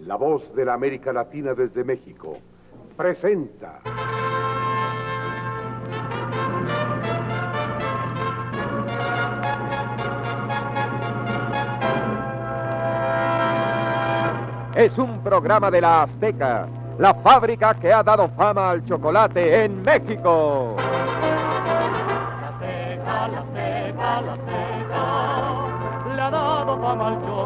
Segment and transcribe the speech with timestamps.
[0.00, 2.36] La voz de la América Latina desde México,
[2.96, 3.80] presenta.
[14.74, 16.66] Es un programa de la Azteca,
[16.98, 20.76] la fábrica que ha dado fama al chocolate en México.
[20.78, 27.41] La Azteca, la Azteca, la Azteca, le ha dado fama al chocolate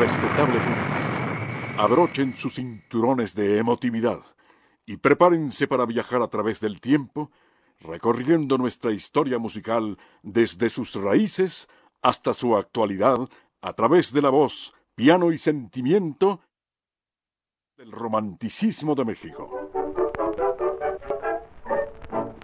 [0.00, 4.20] Respetable público, abrochen sus cinturones de emotividad
[4.86, 7.30] y prepárense para viajar a través del tiempo
[7.80, 11.68] recorriendo nuestra historia musical desde sus raíces
[12.00, 13.28] hasta su actualidad
[13.60, 16.40] a través de la voz, piano y sentimiento
[17.76, 19.59] del romanticismo de México.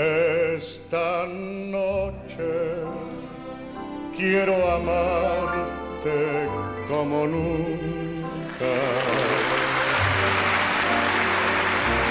[0.00, 2.48] Esta noche
[4.16, 6.48] quiero amarte
[6.88, 8.72] como nunca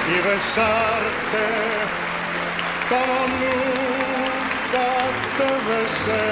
[0.08, 1.46] y besarte
[2.90, 4.88] como nunca
[5.36, 6.26] te besé.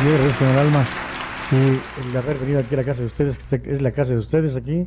[0.00, 0.84] Agradezco en el alma
[1.50, 4.18] sí, el haber venido aquí a la casa de ustedes, que es la casa de
[4.18, 4.86] ustedes aquí.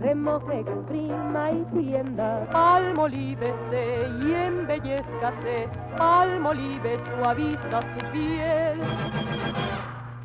[0.00, 2.48] Remoje, exprima y tienda.
[2.54, 5.68] Almolívese y embellezcase,
[5.98, 8.80] almolive suaviza su piel.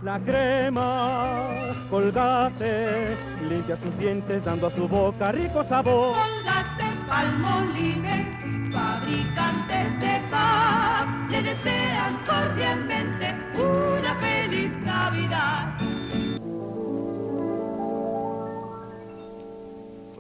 [0.02, 3.18] La crema colgate
[3.50, 6.16] limpia sus dientes dando a su boca rico sabor.
[6.16, 15.75] Colgate Palmolive, fabricantes de paz, le desean cordialmente una feliz Navidad.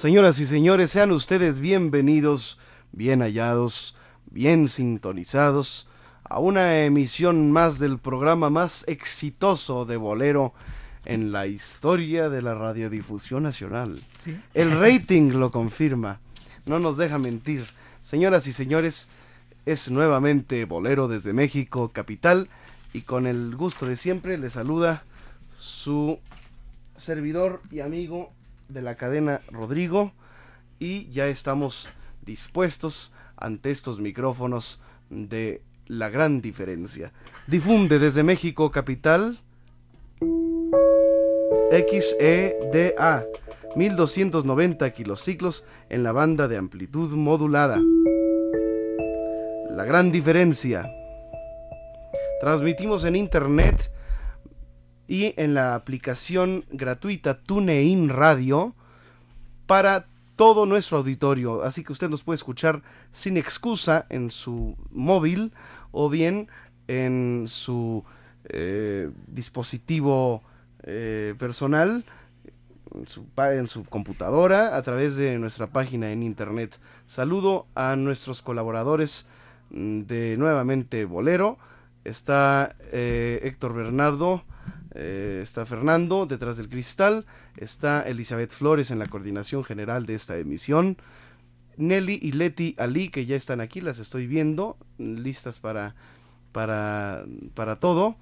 [0.00, 2.58] Señoras y señores, sean ustedes bienvenidos,
[2.90, 3.94] bien hallados,
[4.30, 5.88] bien sintonizados
[6.24, 10.54] a una emisión más del programa más exitoso de bolero
[11.04, 14.02] en la historia de la radiodifusión nacional.
[14.14, 14.40] Sí.
[14.54, 16.18] El rating lo confirma,
[16.64, 17.66] no nos deja mentir.
[18.02, 19.10] Señoras y señores,
[19.66, 22.48] es nuevamente Bolero desde México, capital,
[22.94, 25.04] y con el gusto de siempre le saluda
[25.58, 26.18] su
[26.96, 28.32] servidor y amigo
[28.70, 30.12] de la cadena Rodrigo,
[30.78, 31.88] y ya estamos
[32.22, 34.80] dispuestos ante estos micrófonos
[35.10, 37.12] de la gran diferencia.
[37.46, 39.40] Difunde desde México, capital,
[41.70, 43.26] XEDA,
[43.76, 47.80] 1290 kilociclos en la banda de amplitud modulada.
[49.70, 50.90] La gran diferencia.
[52.40, 53.90] Transmitimos en internet
[55.10, 58.76] y en la aplicación gratuita TuneIn Radio
[59.66, 61.64] para todo nuestro auditorio.
[61.64, 62.80] Así que usted nos puede escuchar
[63.10, 65.52] sin excusa en su móvil
[65.90, 66.48] o bien
[66.86, 68.04] en su
[68.44, 70.44] eh, dispositivo
[70.84, 72.04] eh, personal,
[73.36, 76.78] en su, computadora, a través de nuestra página en internet.
[77.06, 79.26] Saludo a nuestros colaboradores
[79.70, 81.58] mm, de nuevamente Bolero.
[82.04, 84.44] Está eh, Héctor Bernardo,
[84.94, 87.26] eh, está Fernando detrás del cristal,
[87.56, 90.96] está Elizabeth Flores en la coordinación general de esta emisión.
[91.76, 95.94] Nelly y Leti Ali, que ya están aquí, las estoy viendo, listas para,
[96.52, 98.16] para, para todo.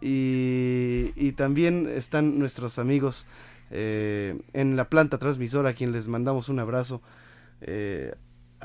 [0.00, 3.26] Y, y también están nuestros amigos
[3.70, 7.02] eh, en la planta transmisora, a quien les mandamos un abrazo.
[7.60, 8.14] eh,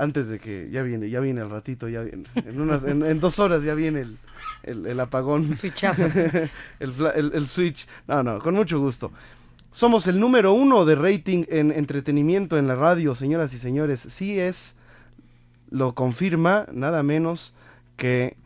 [0.00, 3.20] antes de que ya viene, ya viene el ratito, ya viene, en, unas, en, en
[3.20, 4.18] dos horas ya viene el,
[4.62, 5.54] el, el apagón.
[5.56, 6.06] Switchazo.
[6.80, 7.86] el, el- el switch.
[8.08, 9.12] No, no, con mucho gusto.
[9.72, 14.00] Somos el número uno de rating en entretenimiento en la radio, señoras y señores.
[14.00, 14.74] Sí es,
[15.70, 17.54] lo confirma nada menos
[17.96, 18.36] que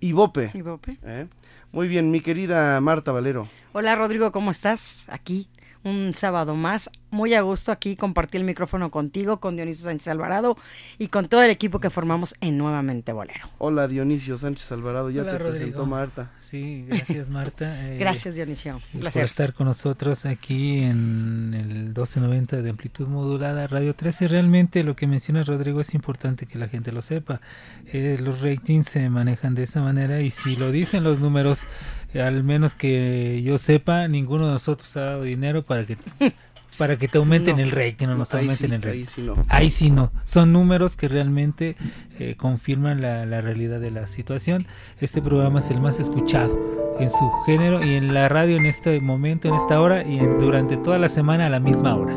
[0.00, 0.50] Ibope.
[0.54, 0.98] Ibope.
[1.04, 1.26] ¿eh?
[1.72, 3.48] Muy bien, mi querida Marta Valero.
[3.72, 5.04] Hola Rodrigo, ¿cómo estás?
[5.08, 5.48] Aquí,
[5.82, 6.90] un sábado más.
[7.14, 10.56] Muy a gusto aquí compartí el micrófono contigo, con Dionisio Sánchez Alvarado
[10.98, 13.48] y con todo el equipo que formamos en Nuevamente Bolero.
[13.58, 15.58] Hola Dionisio Sánchez Alvarado, ya Hola, te Rodrigo.
[15.58, 16.32] presentó Marta.
[16.40, 17.72] Sí, gracias Marta.
[17.84, 19.24] Eh, Gracias Dionisio, un por placer.
[19.24, 24.26] estar con nosotros aquí en el 1290 de amplitud modulada Radio 13.
[24.26, 27.40] Realmente lo que menciona Rodrigo es importante que la gente lo sepa.
[27.86, 31.68] Eh, los ratings se manejan de esa manera y si lo dicen los números,
[32.12, 35.96] eh, al menos que yo sepa, ninguno de nosotros ha dado dinero para que
[36.78, 37.62] para que te aumenten No.
[37.62, 38.98] el rating o nos Ahí aumenten sí, el rating.
[39.00, 39.34] ahí sí no.
[39.48, 40.10] Ahí sí no.
[40.24, 41.76] Son números que realmente
[42.18, 44.66] eh, confirman la, la realidad de la situación.
[45.00, 46.58] Este programa es el más escuchado
[46.98, 50.38] en su género y en la radio en este momento, en esta hora y en-
[50.38, 52.14] durante toda la semana a la misma hora.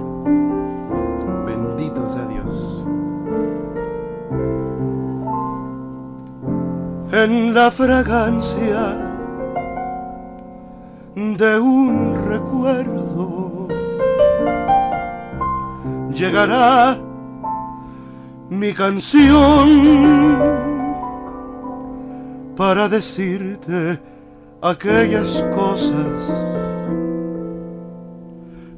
[1.45, 2.83] Bendito sea Dios.
[7.11, 8.95] En la fragancia
[11.15, 13.56] de un recuerdo
[16.17, 16.97] llegará
[18.49, 20.37] mi canción
[22.55, 23.99] para decirte
[24.61, 26.07] aquellas cosas,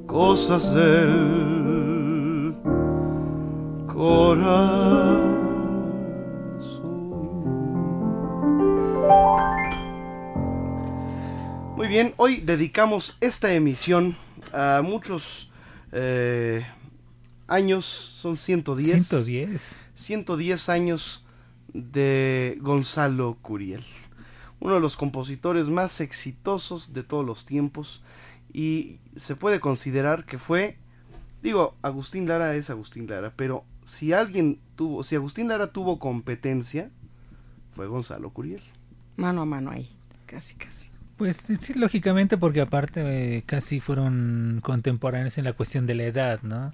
[0.06, 2.56] cosas del
[3.88, 5.40] corazón.
[11.78, 14.18] Muy bien, hoy dedicamos esta emisión
[14.54, 15.50] a muchos
[15.92, 16.66] eh,
[17.48, 19.08] años, son 110.
[19.08, 19.76] 110.
[19.96, 21.26] 110 años
[21.74, 23.84] de Gonzalo Curiel,
[24.60, 28.04] uno de los compositores más exitosos de todos los tiempos
[28.52, 30.78] y se puede considerar que fue,
[31.44, 36.90] digo, Agustín Lara es Agustín Lara, pero si alguien tuvo, si Agustín Lara tuvo competencia,
[37.72, 38.64] fue Gonzalo Curiel.
[39.18, 39.90] Mano a mano ahí,
[40.26, 40.89] casi, casi.
[41.20, 43.02] Pues sí, lógicamente porque aparte
[43.40, 46.74] eh, casi fueron contemporáneos en la cuestión de la edad, ¿no?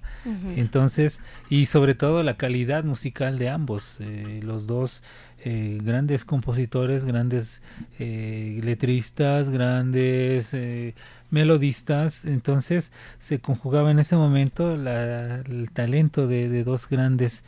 [0.56, 5.02] Entonces, y sobre todo la calidad musical de ambos, eh, los dos
[5.44, 7.60] eh, grandes compositores, grandes
[7.98, 10.94] eh, letristas, grandes eh,
[11.30, 17.44] melodistas, entonces se conjugaba en ese momento la- el talento de, de dos grandes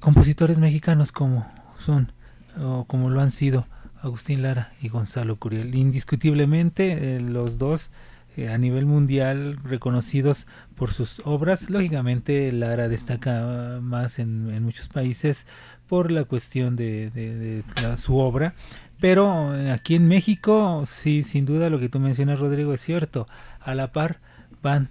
[0.00, 2.12] compositores mexicanos como son
[2.60, 3.66] o como lo han sido
[4.04, 5.74] Agustín Lara y Gonzalo Curiel.
[5.74, 7.90] Indiscutiblemente eh, los dos
[8.36, 10.46] eh, a nivel mundial reconocidos
[10.76, 11.70] por sus obras.
[11.70, 15.46] Lógicamente Lara destaca más en, muchos países
[15.88, 17.64] por la cuestión de,
[17.96, 18.54] su obra.
[19.00, 23.26] Pero eh, aquí en México, sí, sin duda lo que tú mencionas, Rodrigo, es cierto.
[23.60, 24.20] A la par
[24.62, 24.90] van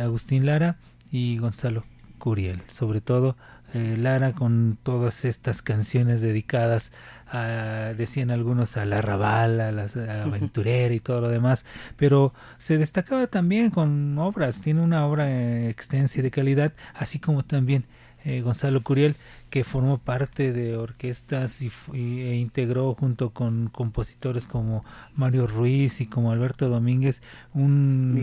[0.00, 0.76] Agustín Lara
[1.10, 1.84] y Gonzalo
[2.18, 3.36] Curiel, sobre todo
[3.74, 6.92] eh, Lara con todas estas canciones dedicadas
[7.26, 9.86] a, decían algunos al arrabal, a la
[10.22, 15.68] aventurera y todo lo demás, pero se destacaba también con obras, tiene una obra eh,
[15.68, 17.84] extensa y de calidad, así como también
[18.26, 19.14] eh, Gonzalo Curiel,
[19.50, 26.06] que formó parte de orquestas y, e integró junto con compositores como Mario Ruiz y
[26.06, 27.22] como Alberto Domínguez
[27.54, 28.14] un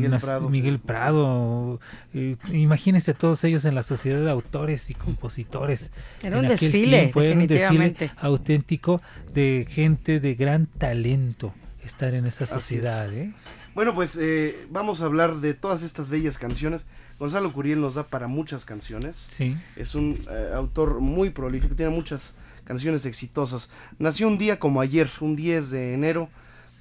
[0.51, 1.79] Miguel Prado.
[2.13, 5.89] Eh, imagínense todos ellos en la sociedad de autores y compositores.
[6.21, 9.01] Era un desfile, era un desfile auténtico
[9.33, 11.53] de gente de gran talento
[11.85, 13.11] estar en esa sociedad.
[13.13, 13.31] ¿eh?
[13.75, 16.85] Bueno, pues eh, vamos a hablar de todas estas bellas canciones.
[17.17, 19.17] Gonzalo Curiel nos da para muchas canciones.
[19.17, 19.57] Sí.
[19.75, 23.71] Es un eh, autor muy prolífico, tiene muchas canciones exitosas.
[23.97, 26.29] Nació un día como ayer, un 10 de enero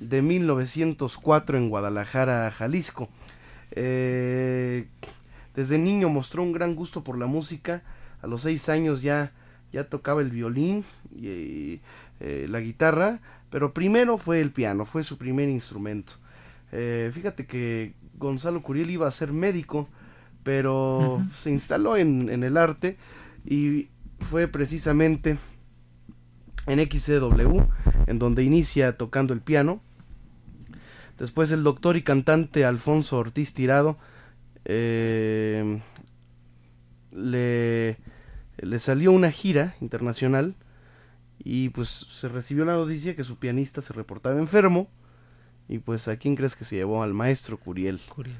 [0.00, 3.08] de 1904 en Guadalajara, Jalisco.
[3.70, 4.86] Eh,
[5.54, 7.82] desde niño mostró un gran gusto por la música.
[8.20, 9.32] A los seis años ya,
[9.72, 10.84] ya tocaba el violín
[11.16, 11.80] y
[12.20, 13.20] eh, la guitarra,
[13.50, 16.14] pero primero fue el piano, fue su primer instrumento.
[16.72, 19.88] Fíjate que Gonzalo Curiel iba a ser médico,
[20.42, 22.96] pero se instaló en, el arte
[23.44, 23.88] y
[24.20, 25.36] fue precisamente
[26.66, 27.60] en XCW,
[28.06, 29.82] en donde inicia tocando el piano.
[31.18, 33.98] Después el doctor y cantante Alfonso Ortiz Tirado
[34.64, 35.80] eh,
[37.12, 37.98] le,
[38.58, 40.56] le salió una gira internacional
[41.44, 44.88] y pues se recibió la noticia que su pianista se reportaba enfermo
[45.68, 48.00] y pues a quién crees que se llevó al maestro Curiel.
[48.14, 48.38] Curiel.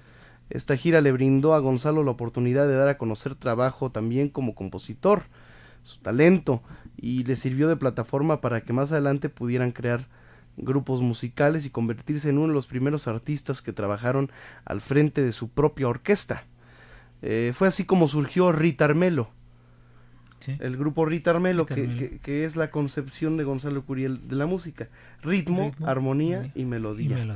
[0.50, 4.54] Esta gira le brindó a Gonzalo la oportunidad de dar a conocer trabajo también como
[4.54, 5.24] compositor,
[5.82, 6.62] su talento,
[6.96, 10.08] y le sirvió de plataforma para que más adelante pudieran crear
[10.56, 14.30] grupos musicales y convertirse en uno de los primeros artistas que trabajaron
[14.64, 16.44] al frente de su propia orquesta.
[17.22, 18.52] Eh, fue así como surgió
[20.46, 24.88] El grupo Ritarmelo, que, que, es la concepción de Gonzalo Curiel de la música.
[25.22, 27.26] Ritmo, armonía y melodía.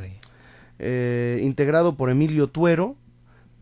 [0.78, 2.96] Eh, integrado por Emilio Tuero,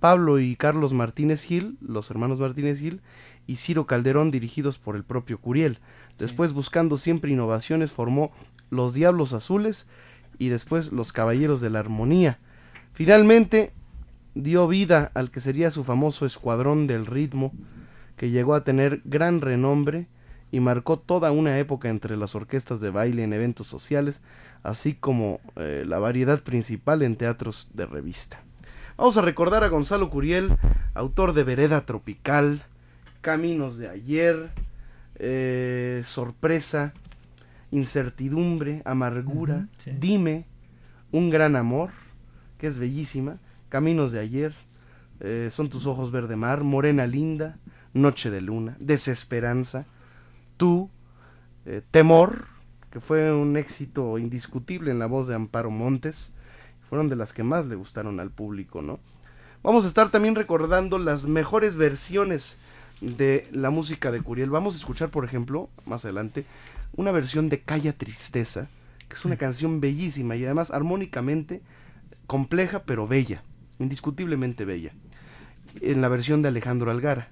[0.00, 3.00] Pablo y Carlos Martínez Gil, los hermanos Martínez Gil,
[3.46, 5.78] y Ciro Calderón, dirigidos por el propio Curiel.
[6.18, 8.32] Después, buscando siempre innovaciones, formó
[8.70, 9.86] Los Diablos Azules
[10.38, 12.38] y después Los Caballeros de la Armonía.
[12.92, 13.72] Finalmente,
[14.34, 17.52] dio vida al que sería su famoso Escuadrón del Ritmo,
[18.16, 20.06] que llegó a tener gran renombre
[20.50, 24.22] y marcó toda una época entre las orquestas de baile en eventos sociales,
[24.62, 28.40] así como eh, la variedad principal en teatros de revista.
[28.96, 30.56] Vamos a recordar a Gonzalo Curiel,
[30.94, 32.62] autor de Vereda Tropical,
[33.20, 34.50] Caminos de ayer,
[35.16, 36.94] eh, Sorpresa,
[37.72, 39.66] Incertidumbre, Amargura,
[39.98, 40.46] Dime,
[41.10, 41.90] Un gran amor,
[42.58, 44.54] que es bellísima, Caminos de ayer,
[45.18, 47.58] eh, Son tus ojos verde mar, Morena linda,
[47.94, 49.86] Noche de luna, Desesperanza,
[50.56, 50.90] Tú,
[51.64, 52.46] eh, Temor,
[52.90, 56.32] que fue un éxito indiscutible en la voz de Amparo Montes,
[56.88, 59.00] fueron de las que más le gustaron al público, ¿no?
[59.62, 62.58] Vamos a estar también recordando las mejores versiones
[63.00, 64.50] de la música de Curiel.
[64.50, 66.44] Vamos a escuchar, por ejemplo, más adelante,
[66.94, 68.68] una versión de Calla Tristeza,
[69.08, 71.62] que es una canción bellísima y además armónicamente
[72.26, 73.42] compleja pero bella,
[73.78, 74.92] indiscutiblemente bella,
[75.80, 77.28] en la versión de Alejandro Algara.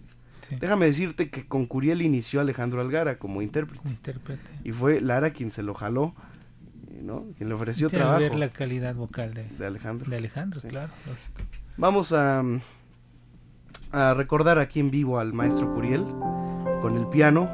[0.61, 3.89] Déjame decirte que con Curiel inició Alejandro Algara como intérprete.
[3.89, 4.51] intérprete.
[4.65, 6.15] Y fue Lara quien se lo jaló
[7.37, 8.21] quien le ofreció trabajo.
[8.21, 10.11] ver la calidad vocal de, Alejandro.
[10.11, 10.93] De Alejandro, claro,
[11.77, 12.43] Vamos a,
[13.93, 16.05] a recordar aquí en vivo al maestro Curiel
[16.81, 17.51] con el piano.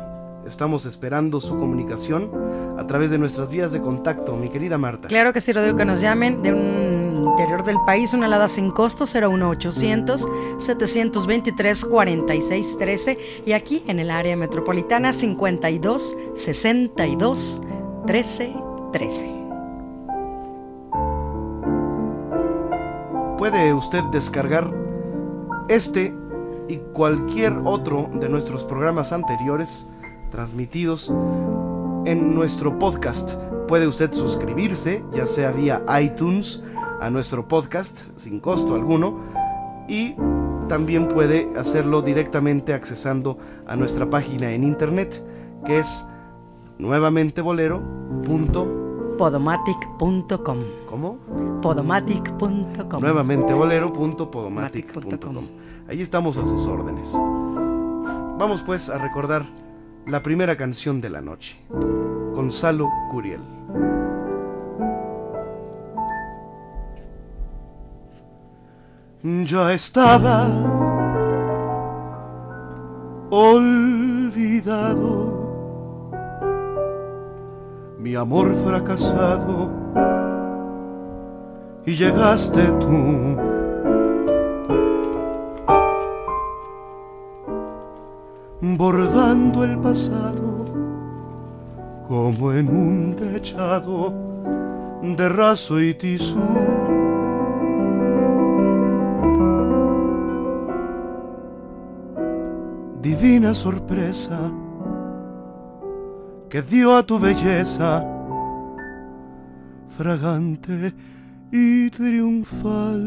[0.46, 2.30] Estamos esperando su comunicación
[2.78, 5.08] a través de nuestras vías de contacto, mi querida Marta.
[5.08, 7.07] Claro que sí, Rodrigo, que nos llamen de un
[7.48, 10.28] interior del país, una alada sin costo, 01800
[10.58, 17.62] 723 4613 y aquí en el área metropolitana 52 62
[18.06, 18.54] 13
[18.92, 19.34] 13.
[23.38, 24.70] Puede usted descargar
[25.70, 26.14] este
[26.68, 29.86] y cualquier otro de nuestros programas anteriores
[30.30, 31.10] transmitidos
[32.04, 33.34] en nuestro podcast.
[33.68, 36.60] Puede usted suscribirse, ya sea vía iTunes,
[37.00, 39.18] a nuestro podcast sin costo alguno
[39.88, 40.14] y
[40.68, 45.24] también puede hacerlo directamente accesando a nuestra página en internet
[45.64, 46.04] que es
[46.78, 47.40] nuevamente
[49.18, 50.58] Podomatic.com.
[50.88, 51.18] ¿Cómo?
[51.60, 53.00] Podomatic.com.
[53.00, 55.46] Nuevamente bolero.podomatic.com.
[55.88, 57.12] Ahí estamos a sus órdenes.
[58.38, 59.44] Vamos pues a recordar
[60.06, 61.58] la primera canción de la noche.
[62.34, 63.40] Gonzalo Curiel.
[69.20, 70.46] Ya estaba
[73.30, 75.08] olvidado
[77.98, 79.70] mi amor fracasado
[81.84, 83.36] y llegaste tú.
[88.60, 90.64] Bordando el pasado
[92.06, 94.12] como en un techado
[95.02, 96.38] de raso y tisú.
[103.08, 104.38] Divina sorpresa
[106.50, 108.04] que dio a tu belleza
[109.88, 110.92] fragante
[111.50, 113.00] y triunfal.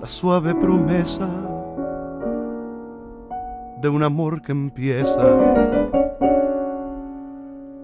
[0.00, 1.28] La suave promesa
[3.82, 5.28] de un amor que empieza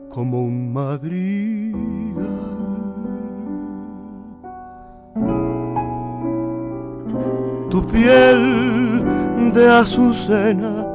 [0.08, 2.45] como un madrigal.
[7.70, 9.02] Tu piel
[9.52, 10.86] de azucena.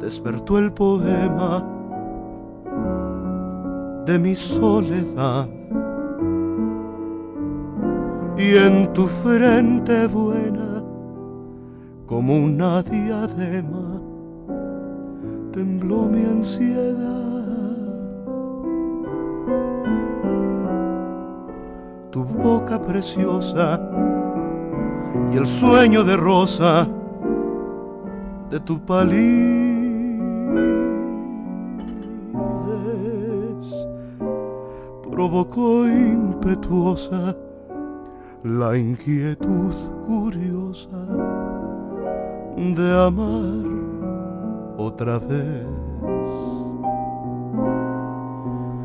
[0.00, 1.64] Despertó el poema
[4.04, 5.48] de mi soledad.
[8.36, 10.82] Y en tu frente buena
[12.06, 14.00] como una diadema
[15.52, 17.18] tembló mi ansiedad.
[22.10, 23.78] Tu boca preciosa
[25.32, 26.88] y el sueño de rosa
[28.50, 29.58] de tu palidez
[35.10, 37.36] provocó impetuosa
[38.44, 39.74] la inquietud
[40.06, 40.88] curiosa
[42.56, 43.66] de amar
[44.78, 45.66] otra vez.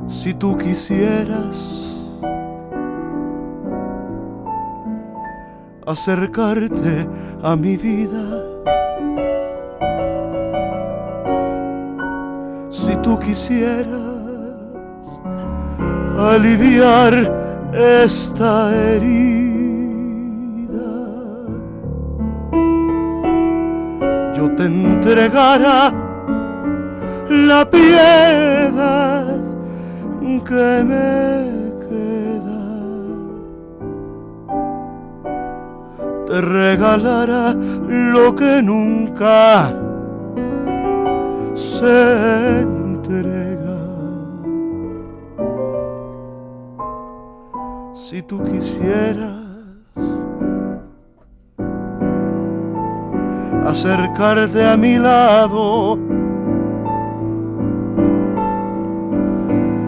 [0.08, 1.92] Si tú quisieras
[5.86, 7.08] acercarte
[7.42, 8.44] a mi vida,
[12.70, 14.13] si tú quisieras
[16.17, 17.13] aliviar
[17.74, 19.43] esta herida.
[24.36, 25.93] Yo te entregara
[27.30, 29.43] la piedad
[30.46, 31.62] que me
[36.41, 37.54] regalara
[37.88, 39.74] lo que nunca
[41.54, 43.54] se entrega.
[48.13, 49.34] si tú quisieras
[53.65, 55.98] acercarte a mi lado,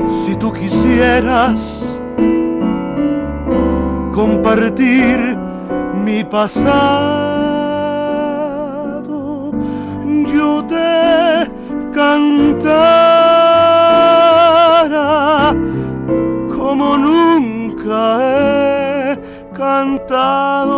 [0.08, 2.02] si tú quisieras
[4.12, 5.45] compartir
[6.06, 6.62] mi pasado,
[10.32, 11.50] yo te
[11.96, 12.36] cantara
[16.56, 19.20] como nunca he
[19.52, 20.76] cantado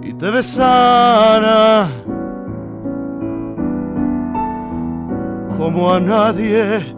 [0.00, 1.88] y te besara
[5.56, 6.94] como a nadie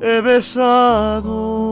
[0.00, 1.71] he besado.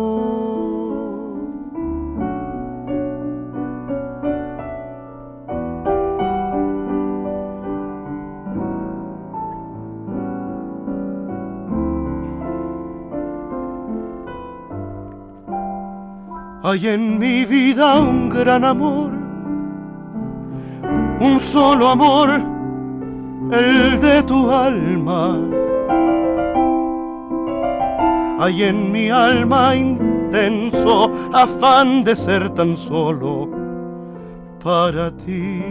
[16.63, 19.13] Hay en mi vida un gran amor,
[21.19, 22.29] un solo amor,
[23.51, 25.39] el de tu alma.
[28.41, 33.49] Hay en mi alma intenso afán de ser tan solo
[34.63, 35.65] para ti.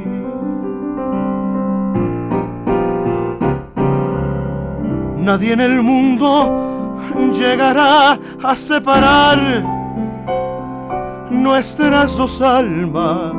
[5.18, 6.98] Nadie en el mundo
[7.32, 9.79] llegará a separar
[11.42, 13.34] nuestras dos almas.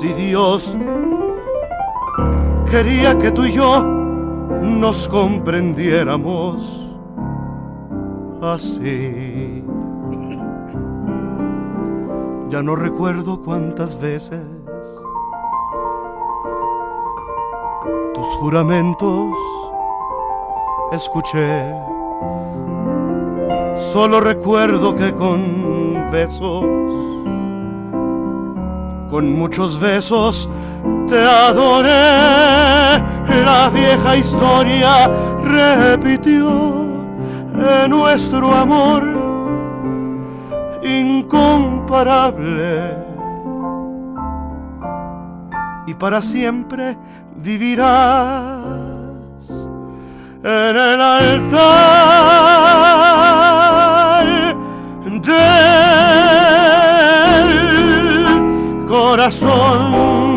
[0.00, 0.76] Si Dios
[2.70, 3.82] quería que tú y yo
[4.62, 6.82] nos comprendiéramos
[8.42, 9.62] así.
[12.48, 14.42] Ya no recuerdo cuántas veces
[18.14, 19.36] tus juramentos
[20.92, 21.74] escuché.
[23.76, 25.71] Solo recuerdo que con
[26.12, 26.62] besos.
[29.10, 30.48] Con muchos besos
[31.08, 31.90] te adoré.
[33.44, 35.10] La vieja historia
[35.42, 36.84] repitió
[37.54, 39.02] en nuestro amor
[40.82, 42.96] incomparable
[45.86, 46.98] y para siempre
[47.36, 48.60] vivirás
[50.44, 52.42] en el altar
[55.22, 55.81] del
[59.22, 60.31] corazón.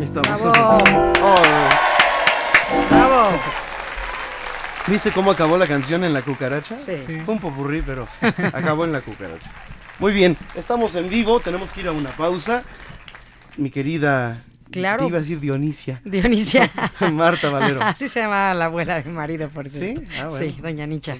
[0.00, 0.40] Estamos.
[0.40, 0.78] Bravo.
[1.22, 1.34] Oh.
[2.90, 3.30] Bravo.
[4.86, 6.74] ¿Viste cómo acabó la canción en la cucaracha?
[6.76, 6.96] Sí.
[6.98, 7.20] Sí.
[7.20, 8.08] Fue un popurrí, pero
[8.52, 9.50] acabó en la cucaracha.
[9.98, 12.62] Muy bien, estamos en vivo, tenemos que ir a una pausa.
[13.56, 14.42] Mi querida.
[14.70, 14.98] Claro.
[15.04, 16.00] te iba a decir Dionisia.
[16.04, 16.70] Dionisia.
[17.12, 17.82] Marta Valero.
[17.84, 19.78] Así se llama la abuela de mi marido, por ¿Sí?
[19.78, 20.02] cierto.
[20.18, 20.48] Ah, bueno.
[20.48, 21.16] Sí, doña Nicha.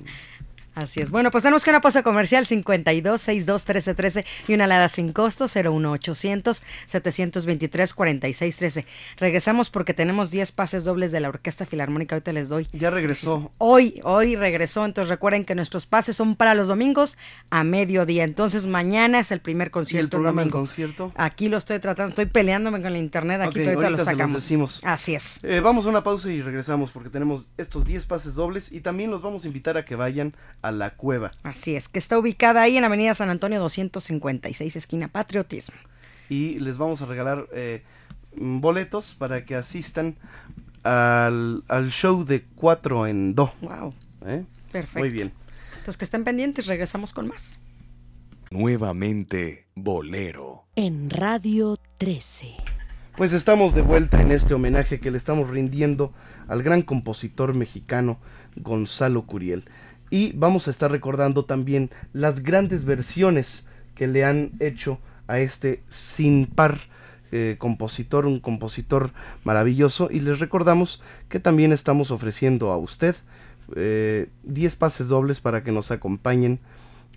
[0.83, 1.11] Así es.
[1.11, 5.13] Bueno, pues tenemos que una pausa comercial 52 62 13 13 y una alada sin
[5.13, 8.87] costo 01800 723 46 13.
[9.19, 12.15] Regresamos porque tenemos 10 pases dobles de la Orquesta Filarmónica.
[12.15, 12.67] Ahorita les doy.
[12.73, 13.53] Ya regresó.
[13.59, 14.85] Hoy, hoy regresó.
[14.85, 17.19] Entonces recuerden que nuestros pases son para los domingos
[17.51, 18.25] a mediodía.
[18.25, 20.05] Entonces mañana es el primer ¿Y el concierto.
[20.05, 21.13] el programa del concierto?
[21.17, 22.11] Aquí lo estoy tratando.
[22.11, 23.41] Estoy peleándome con la internet.
[23.43, 24.43] Aquí Ok, pero ahorita lo sacamos.
[24.43, 24.81] decimos.
[24.85, 25.39] Así es.
[25.43, 29.11] Eh, vamos a una pausa y regresamos porque tenemos estos 10 pases dobles y también
[29.11, 31.33] los vamos a invitar a que vayan a la cueva.
[31.43, 35.77] Así es, que está ubicada ahí en Avenida San Antonio 256, esquina Patriotismo.
[36.29, 37.83] y les vamos a regalar eh,
[38.37, 40.17] boletos para que asistan
[40.83, 43.53] al, al show de 4 en Do.
[43.61, 43.95] Wow.
[44.27, 44.45] ¿eh?
[44.73, 44.99] Perfecto.
[45.01, 45.33] Muy bien.
[45.79, 47.59] Entonces que estén pendientes, regresamos con más.
[48.51, 50.65] Nuevamente, Bolero.
[50.77, 52.57] En Radio 13.
[53.17, 56.13] Pues estamos de vuelta en este homenaje que le estamos rindiendo
[56.49, 58.19] al gran compositor mexicano
[58.57, 59.65] Gonzalo Curiel.
[60.11, 65.83] Y vamos a estar recordando también las grandes versiones que le han hecho a este
[65.89, 66.79] sin par
[67.33, 69.13] eh, compositor, un compositor
[69.45, 70.09] maravilloso.
[70.11, 73.15] Y les recordamos que también estamos ofreciendo a usted
[73.77, 76.59] eh, 10 pases dobles para que nos acompañen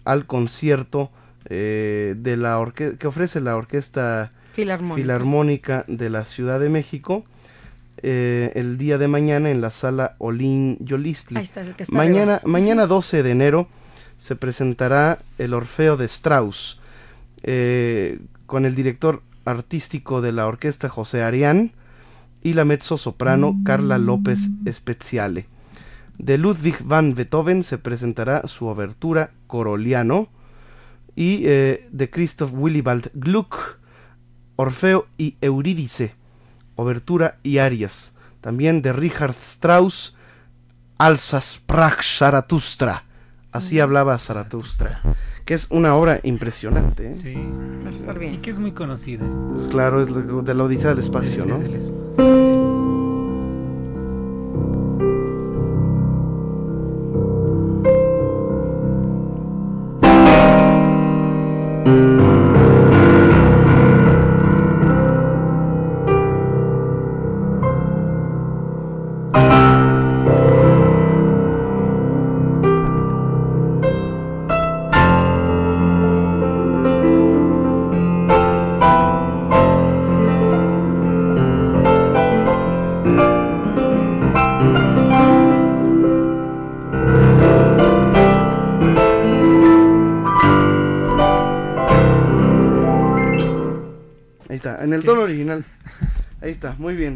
[0.05, 1.09] al concierto
[1.45, 4.95] eh, de la que ofrece la orquesta Filarmónica.
[4.95, 7.25] Filarmónica de la Ciudad de México
[8.03, 11.37] eh, el día de mañana en la sala Olin Yolistli.
[11.37, 12.51] Ahí está, el que está mañana, arriba.
[12.51, 13.67] mañana 12 de enero
[14.17, 16.79] se presentará el Orfeo de Strauss
[17.43, 21.71] eh, con el director artístico de la orquesta José Arián
[22.41, 25.47] y la mezzo soprano Carla López Speziale.
[26.17, 30.27] De Ludwig van Beethoven se presentará su obertura Coroliano
[31.15, 33.79] y eh, de Christoph Willibald Gluck
[34.55, 36.15] Orfeo y Eurídice,
[36.75, 38.13] Obertura y Arias.
[38.41, 40.15] También de Richard Strauss,
[40.97, 43.05] Alsa sprach Zaratustra.
[43.51, 45.01] Así hablaba Zaratustra.
[45.45, 47.11] Que es una obra impresionante.
[47.11, 47.15] ¿eh?
[47.17, 47.35] Sí.
[47.93, 48.35] Estar bien.
[48.35, 49.25] Y que es muy conocida.
[49.69, 51.63] Claro, es de la Odisea del Espacio, Odisea ¿no?
[51.63, 52.72] del Espacio, Ahí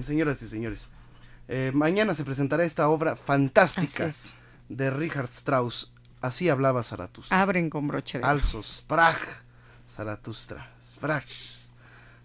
[0.07, 0.89] señoras y señores.
[1.47, 4.09] Eh, mañana se presentará esta obra fantástica
[4.69, 5.93] de Richard Strauss.
[6.19, 7.39] Así hablaba Zaratustra.
[7.39, 9.21] Abren con broche de sprach
[9.87, 10.71] Zaratustra.
[10.83, 11.27] Sprach.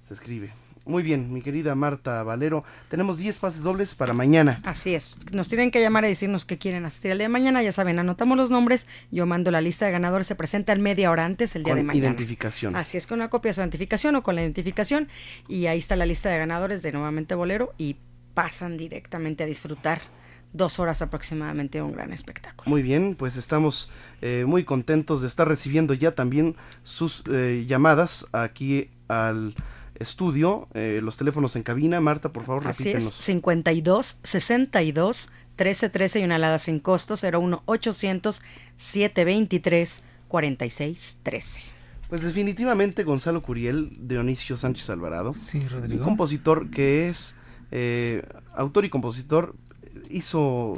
[0.00, 0.52] Se escribe.
[0.84, 2.64] Muy bien, mi querida Marta Valero.
[2.88, 4.60] Tenemos 10 pases dobles para mañana.
[4.64, 5.16] Así es.
[5.32, 7.62] Nos tienen que llamar y decirnos que quieren asistir el día de mañana.
[7.62, 8.86] Ya saben, anotamos los nombres.
[9.10, 10.26] Yo mando la lista de ganadores.
[10.26, 12.06] Se presentan media hora antes el día Con de mañana.
[12.06, 12.74] identificación.
[12.74, 15.08] Así es, con una copia de su identificación o con la identificación.
[15.48, 17.72] Y ahí está la lista de ganadores de Nuevamente Bolero.
[17.78, 17.96] Y
[18.34, 20.00] pasan directamente a disfrutar
[20.52, 22.68] dos horas aproximadamente de un gran espectáculo.
[22.68, 23.90] Muy bien, pues estamos
[24.20, 29.54] eh, muy contentos de estar recibiendo ya también sus eh, llamadas aquí al
[30.02, 30.68] estudio.
[30.74, 32.00] Eh, los teléfonos en cabina.
[32.00, 33.18] Marta, por favor, Así repítenos.
[33.18, 38.42] es, 52 62 13 13 y una alada sin costo 01 800
[38.76, 41.62] 723 46 13.
[42.08, 45.32] Pues definitivamente Gonzalo Curiel, Dionisio Sánchez Alvarado.
[45.34, 46.02] Sí, Rodrigo.
[46.02, 47.36] Un compositor que es
[47.70, 48.22] eh,
[48.54, 49.56] autor y compositor,
[50.10, 50.74] hizo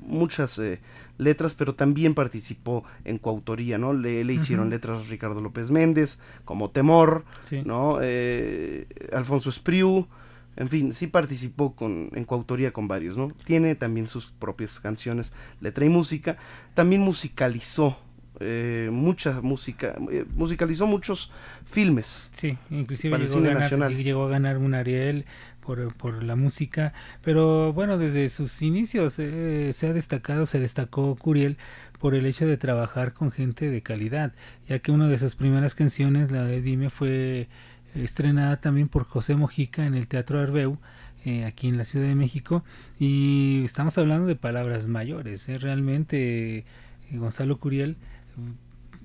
[0.00, 0.80] muchas eh,
[1.18, 3.92] letras, pero también participó en coautoría, ¿no?
[3.92, 4.70] Le, le hicieron Ujú.
[4.72, 7.62] letras Ricardo López Méndez, como Temor, Sí.
[7.64, 7.98] ¿no?
[8.00, 10.06] Eh, Alfonso Espriu,
[10.56, 13.28] en fin, sí participó con, en coautoría con varios, ¿no?
[13.44, 16.36] Tiene también sus propias canciones, letra y música.
[16.74, 17.96] También musicalizó
[18.40, 21.30] eh, mucha música, eh, musicalizó muchos
[21.64, 22.28] filmes.
[22.32, 23.96] Sí, inclusive para el a, cine ganar, nacional.
[24.02, 25.26] llegó a ganar un Ariel
[25.76, 31.58] por, la música, pero bueno, desde sus inicios eh, se ha destacado, se destacó Curiel
[31.98, 34.32] por el hecho de trabajar con gente de calidad,
[34.68, 37.48] ya que una de sus primeras canciones, la de Dime, fue
[37.94, 40.78] estrenada también por José Mojica en el Teatro Arbeu,
[41.24, 42.64] eh, aquí en la Ciudad de México,
[42.98, 46.64] y estamos hablando de palabras mayores, eh, realmente eh,
[47.12, 47.96] Gonzalo Curiel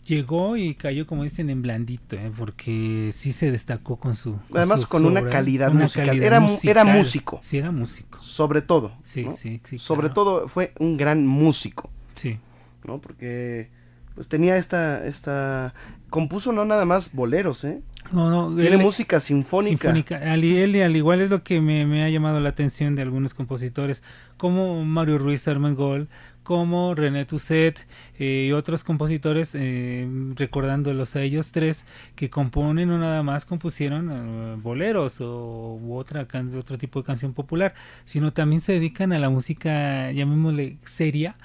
[0.05, 2.31] llegó y cayó, como dicen, en blandito, ¿eh?
[2.37, 4.37] porque sí se destacó con su.
[4.53, 6.07] Además su- con una obra, calidad una musical.
[6.07, 7.39] calidad era, era músico.
[7.41, 8.19] Sí, era músico.
[8.21, 8.91] Sobre todo.
[9.03, 9.31] Sí, ¿no?
[9.31, 10.13] sí, sí, Sobre claro.
[10.13, 11.89] todo fue un gran músico.
[12.15, 12.37] Sí.
[12.85, 12.99] ¿No?
[12.99, 13.69] Porque
[14.15, 15.73] pues tenía esta, esta,
[16.11, 17.81] compuso no nada más boleros, ¿eh?
[18.11, 19.89] No, no, Tiene él- música sinfónica.
[19.91, 23.33] Al, él, al igual es lo que me, me ha llamado la atención de algunos
[23.33, 24.03] compositores,
[24.37, 26.09] como Mario Ruiz Armengol,
[26.43, 27.79] como René Toussaint
[28.19, 34.09] eh, y otros compositores, eh, recordándolos a ellos tres, que componen no nada más compusieron
[34.11, 37.73] eh, boleros o u otra can- otro tipo de canción popular,
[38.05, 41.35] sino también se dedican a la música, llamémosle seria,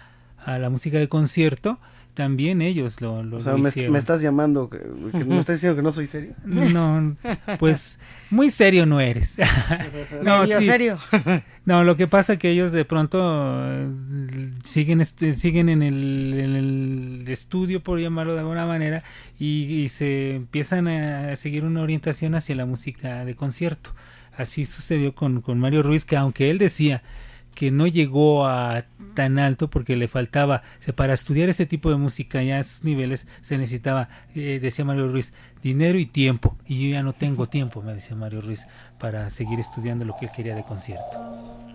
[0.45, 1.79] a la música de concierto.
[2.19, 3.93] También ellos lo, lo, O sea, lo me, hicieron.
[3.93, 4.81] me estás llamando, que,
[5.13, 6.35] que me estás diciendo que no soy serio.
[6.45, 7.17] No,
[7.61, 9.39] pues muy serio no eres.
[10.25, 10.99] Medio serio.
[11.65, 13.89] No, lo que pasa que ellos de pronto eh,
[14.65, 19.05] siguen siguen en el, en el estudio por llamarlo de alguna manera
[19.39, 23.95] y, y se empiezan a seguir una orientación hacia la música de concierto.
[24.37, 27.01] Así sucedió con, con Mario Ruiz, que aunque él decía
[27.59, 31.91] que no llegó a tan alto porque le faltaba, o sea, para estudiar ese tipo
[31.91, 36.57] de música ya a esos niveles se necesitaba, eh, decía Mario Ruiz, dinero y tiempo.
[36.67, 38.69] Y yo ya no tengo tiempo, me decía Mario Ruiz,
[39.01, 41.68] para seguir estudiando lo que él quería de concierto.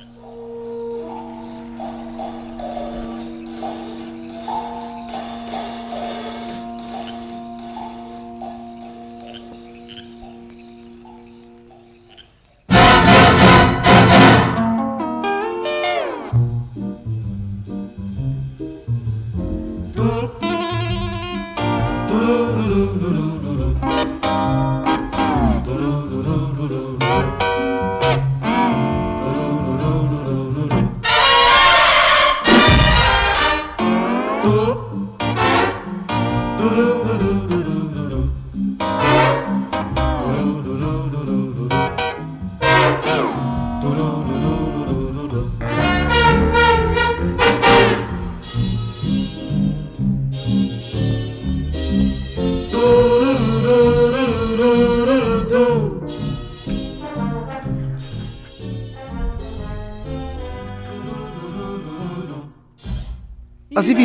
[22.84, 23.43] Así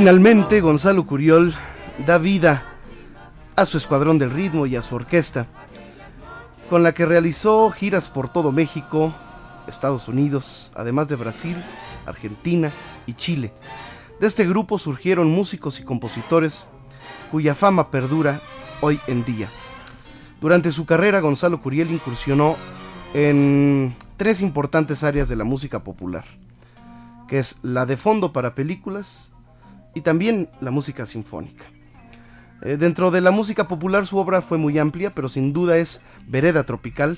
[0.08, 1.52] finalmente Gonzalo Curiol
[2.06, 2.62] da vida
[3.56, 5.44] a su escuadrón del ritmo y a su orquesta,
[6.70, 9.14] con la que realizó giras por todo México,
[9.66, 11.56] Estados Unidos, además de Brasil,
[12.06, 12.70] Argentina
[13.06, 13.52] y Chile.
[14.18, 16.66] De este grupo surgieron músicos y compositores
[17.30, 18.40] cuya fama perdura
[18.80, 19.50] hoy en día.
[20.40, 22.56] Durante su carrera, Gonzalo Curiel incursionó
[23.12, 26.24] en tres importantes áreas de la música popular,
[27.28, 29.32] que es la de fondo para películas
[29.94, 31.64] y también la música sinfónica.
[32.62, 36.00] Eh, dentro de la música popular su obra fue muy amplia, pero sin duda es
[36.26, 37.16] Vereda Tropical,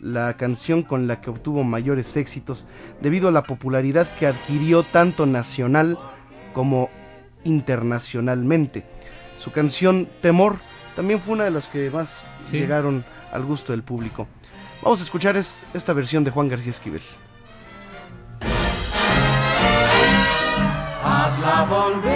[0.00, 2.66] la canción con la que obtuvo mayores éxitos
[3.00, 5.98] debido a la popularidad que adquirió tanto nacional
[6.52, 6.90] como
[7.44, 8.84] internacionalmente.
[9.36, 10.56] Su canción Temor
[10.96, 12.58] también fue una de las que más Sí.
[12.58, 14.26] llegaron al gusto del público.
[14.82, 17.02] Vamos a escuchar es- esta versión de Juan García Esquivel.
[21.26, 22.15] Hazla volver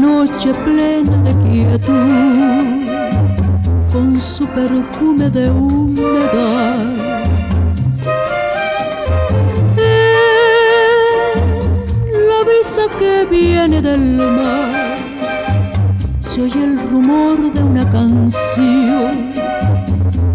[0.00, 2.86] noche plena de quietud,
[3.92, 6.86] con su perfume de humedad.
[12.28, 14.98] la brisa que viene del mar,
[16.20, 19.32] se oye el rumor de una canción,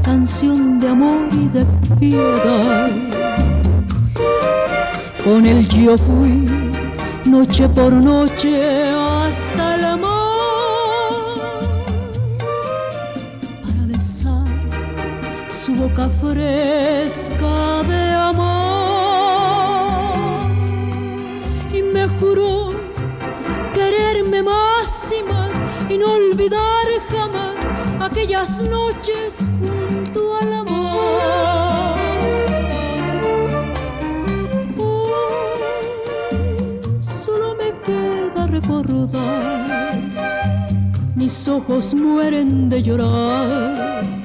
[0.01, 1.65] canción de amor y de
[1.99, 2.89] piedad.
[5.23, 6.47] Con el yo fui
[7.25, 9.00] noche por noche
[15.81, 18.45] boca fresca de amor
[21.73, 22.69] y me juró
[23.73, 25.55] quererme más y más
[25.89, 27.55] y no olvidar jamás
[27.99, 30.71] aquellas noches junto al amor.
[36.99, 39.99] solo me queda recordar.
[41.15, 44.20] Mis ojos mueren de llorar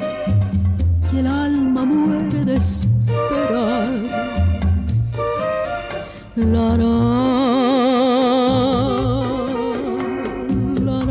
[1.87, 3.89] muere de esperar.
[6.37, 6.97] La, la,
[10.85, 11.03] la,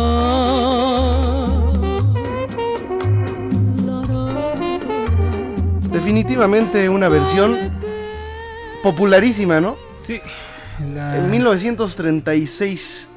[5.92, 7.57] Definitivamente una versión
[8.83, 9.76] popularísima, ¿no?
[10.00, 10.20] Sí.
[10.79, 13.09] En 1936,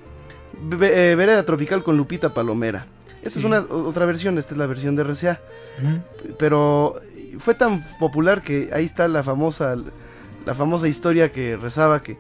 [0.62, 2.86] Ve- eh, Vereda Tropical con Lupita Palomera.
[3.22, 3.40] Esta Sí.
[3.40, 5.40] es una otra versión, esta es la versión de RCA.
[6.38, 6.94] Pero
[7.38, 9.76] fue tan popular que ahí está la famosa
[10.46, 12.18] la famosa historia que rezaba que,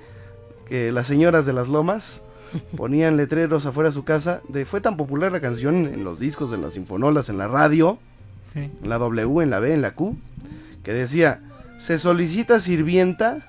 [0.68, 2.22] que las señoras de las lomas
[2.78, 4.42] ponían letreros afuera de su casa.
[4.50, 7.98] De, fue tan popular la canción en los discos, en las sinfonolas, en la radio,
[8.54, 8.60] Sí.
[8.62, 10.18] en la W, en la B, en la Q,
[10.84, 11.40] que decía,
[11.78, 13.48] se solicita sirvienta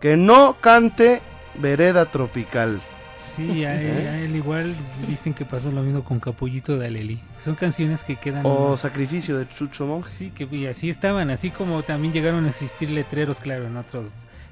[0.00, 1.20] que no cante
[1.60, 2.80] vereda tropical.
[3.18, 4.08] Sí, a él, ¿Eh?
[4.08, 4.76] a él igual
[5.08, 7.18] dicen que pasó lo mismo con Capullito de Alelí.
[7.42, 8.42] Son canciones que quedan...
[8.46, 10.08] O Sacrificio de Chucho Monje.
[10.08, 14.04] Sí, que y así estaban, así como también llegaron a existir letreros, claro, en otro,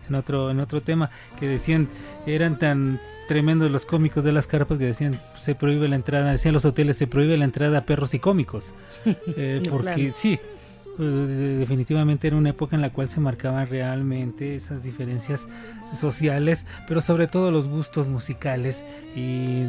[0.09, 1.89] en otro, en otro tema, que decían,
[2.27, 6.55] eran tan tremendos los cómicos de las carpas que decían se prohíbe la entrada, decían
[6.55, 8.73] los hoteles se prohíbe la entrada a perros y cómicos.
[9.39, 10.39] Eh, porque sí,
[10.99, 15.47] definitivamente era una época en la cual se marcaban realmente esas diferencias
[15.95, 19.65] sociales, pero sobre todo los gustos musicales y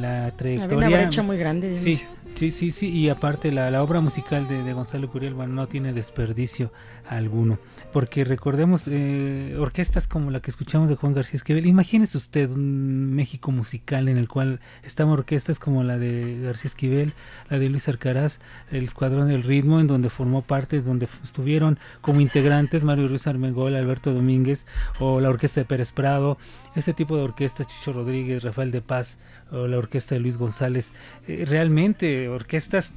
[0.00, 0.86] la trayectoria.
[0.86, 2.02] Había una brecha muy grande de Sí,
[2.34, 5.68] sí, sí, sí, y aparte la, la obra musical de, de Gonzalo Curiel, bueno, no
[5.68, 6.72] tiene desperdicio
[7.08, 7.58] alguno,
[7.96, 13.14] porque recordemos eh, orquestas como la que escuchamos de Juan García Esquivel, imagínese usted un
[13.14, 17.14] México musical en el cual estaban orquestas como la de García Esquivel,
[17.48, 18.38] la de Luis Arcaraz,
[18.70, 23.74] el Escuadrón del Ritmo, en donde formó parte, donde estuvieron como integrantes Mario Ruiz Armengol,
[23.74, 24.66] Alberto Domínguez,
[25.00, 26.36] o la orquesta de Pérez Prado,
[26.74, 29.16] ese tipo de orquestas, Chicho Rodríguez, Rafael de Paz,
[29.50, 30.92] o la orquesta de Luis González,
[31.26, 32.92] eh, realmente orquestas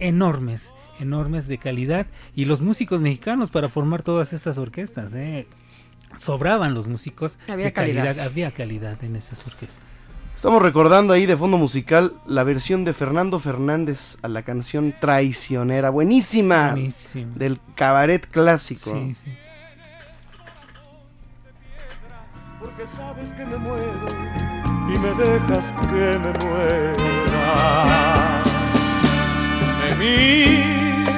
[0.00, 5.46] enormes, enormes de calidad, y los músicos mexicanos para formar todas estas orquestas, eh,
[6.18, 8.18] sobraban los músicos Había de calidad.
[8.20, 9.84] había calidad en esas orquestas.
[10.36, 15.90] Estamos recordando ahí de fondo musical la versión de Fernando Fernández a la canción Traicionera,
[15.90, 17.34] buenísima, Buenísimo.
[17.36, 18.90] del cabaret clásico.
[18.90, 19.30] Sí, sí.
[22.58, 24.06] porque sabes que me muero
[24.86, 27.00] y me dejas que me muera.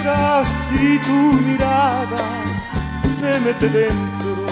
[0.02, 2.24] Miras y tu mirada
[3.02, 4.46] se mete dentro,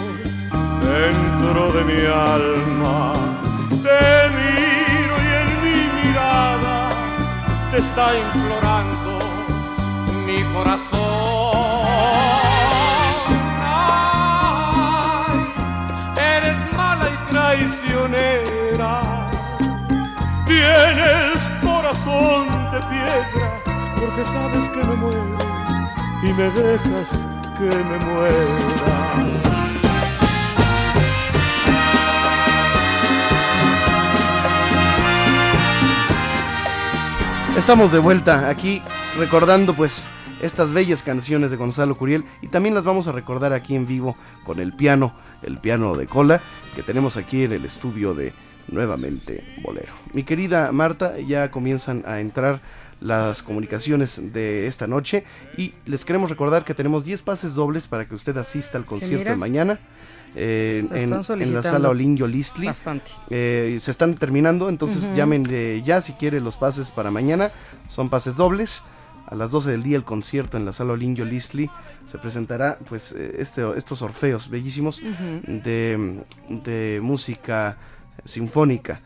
[0.81, 3.13] dentro de mi alma.
[3.83, 6.91] Te miro y en mi mirada
[7.73, 9.19] te está implorando
[10.27, 11.01] mi corazón.
[16.17, 19.03] Eres mala y traicionera.
[20.47, 23.60] Tienes corazón de piedra,
[24.01, 25.39] porque sabes que me muero
[26.23, 27.27] y me dejas
[27.59, 28.35] que me muera.
[37.59, 38.81] Estamos de vuelta aquí
[39.19, 40.09] recordando pues
[40.41, 44.17] estas bellas canciones de Gonzalo Curiel y también las vamos a recordar aquí en vivo
[44.45, 46.41] con el piano, el piano de cola
[46.75, 48.33] que tenemos aquí en el estudio de
[48.69, 49.93] Nuevamente Bolero.
[50.15, 52.61] Mi querida Marta, ya comienzan a entrar
[53.01, 55.25] las comunicaciones de esta noche
[55.57, 59.31] y les queremos recordar que tenemos 10 pases dobles para que usted asista al concierto
[59.31, 59.79] de mañana.
[60.37, 61.11] eh, en,
[61.55, 62.67] la sala Olinio Listli.
[62.67, 63.13] bastante.
[63.31, 65.45] Eh, se están terminando, entonces llamen
[65.85, 67.51] ya si quiere los pases para mañana.
[67.89, 68.83] Son pases dobles.
[69.27, 71.71] a las 12 del día el concierto en la sala Olinjo Listli.
[72.11, 75.01] Se presentará pues eh, este, estos orfeos bellísimos
[75.47, 77.77] de, de música
[78.25, 79.01] sinfónica,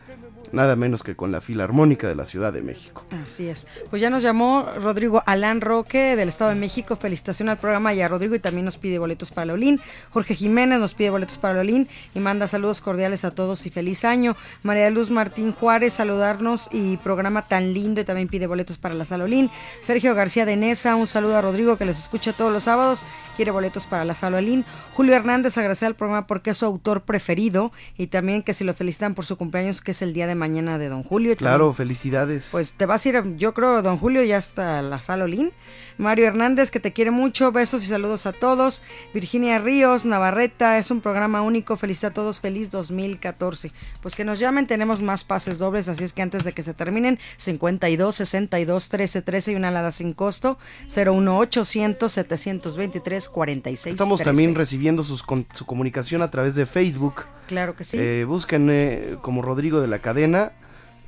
[0.55, 3.03] nada menos que con la Filarmónica de la Ciudad de México.
[3.23, 3.67] Así es.
[3.89, 6.95] Pues ya nos llamó Rodrigo Alán Roque del Estado de México.
[6.95, 9.81] Felicitación al programa y a Rodrigo y también nos pide boletos para Lolín.
[10.11, 14.05] Jorge Jiménez nos pide boletos para Lolín y manda saludos cordiales a todos y feliz
[14.05, 14.35] año.
[14.63, 19.03] María Luz Martín Juárez saludarnos y programa tan lindo y también pide boletos para la
[19.03, 19.51] Salolín.
[19.81, 23.03] Sergio García de Nesa, un saludo a Rodrigo que les escucha todos los sábados.
[23.35, 24.63] Quiere boletos para la Salolín.
[24.93, 28.73] Julio Hernández agradece al programa porque es su autor preferido y también que si lo
[28.73, 31.35] felicitan por su cumpleaños que es el día de mañana de Don Julio.
[31.35, 32.49] Claro, también- felicidades.
[32.51, 35.51] pues te vas a ir, yo creo, don Julio, ya hasta la Salolín.
[35.97, 37.51] Mario Hernández, que te quiere mucho.
[37.53, 38.81] Besos y saludos a todos.
[39.13, 41.77] Virginia Ríos, Navarreta, es un programa único.
[41.77, 43.71] Feliz a todos, feliz 2014.
[44.01, 46.73] Pues que nos llamen, tenemos más pases dobles, así es que antes de que se
[46.73, 50.57] terminen, 52 62 13 13 y una alada sin costo,
[50.93, 54.29] 01 800 723 46 Estamos 13.
[54.29, 57.23] también recibiendo sus con- su comunicación a través de Facebook.
[57.47, 57.97] Claro que sí.
[57.99, 60.34] Eh, busquen eh, como Rodrigo de la Cadena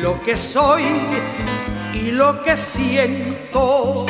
[0.00, 0.82] lo que soy
[1.92, 4.06] y lo que siento.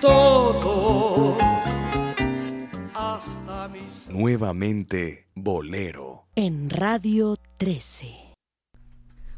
[0.00, 1.38] Todo
[2.94, 6.26] hasta mis Nuevamente Bolero.
[6.36, 8.24] En Radio 13.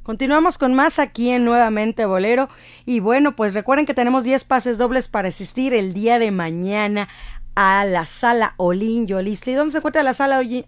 [0.07, 2.49] Continuamos con más aquí en Nuevamente Bolero.
[2.85, 7.09] Y bueno, pues recuerden que tenemos 10 pases dobles para asistir el día de mañana
[7.57, 9.57] a la sala Olin Yolisle.
[9.57, 10.65] ¿Dónde se encuentra la sala Olin?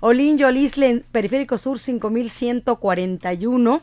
[0.00, 3.82] Olin, en Periférico Sur 5141.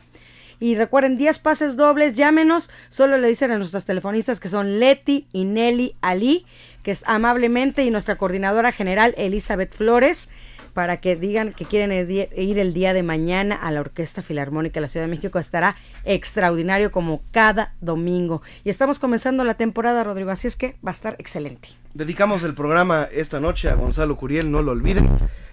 [0.58, 2.70] Y recuerden, 10 pases dobles, llámenos.
[2.88, 6.46] Solo le dicen a nuestras telefonistas que son Leti y Nelly Ali,
[6.82, 10.30] que es amablemente, y nuestra coordinadora general Elizabeth Flores,
[10.76, 11.90] para que digan que quieren
[12.36, 15.38] ir el día de mañana a la Orquesta Filarmónica de la Ciudad de México.
[15.38, 15.74] Estará
[16.04, 18.42] extraordinario como cada domingo.
[18.62, 21.70] Y estamos comenzando la temporada, Rodrigo, así es que va a estar excelente.
[21.94, 25.08] Dedicamos el programa esta noche a Gonzalo Curiel, no lo olviden.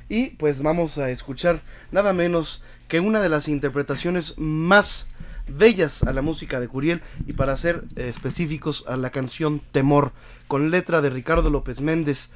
[0.09, 1.61] Y pues vamos a escuchar
[1.93, 5.07] nada menos que una de las interpretaciones más
[5.47, 10.11] bellas a la música de Curiel y para ser eh, específicos a la canción Temor,
[10.49, 12.29] con letra de Ricardo López Méndez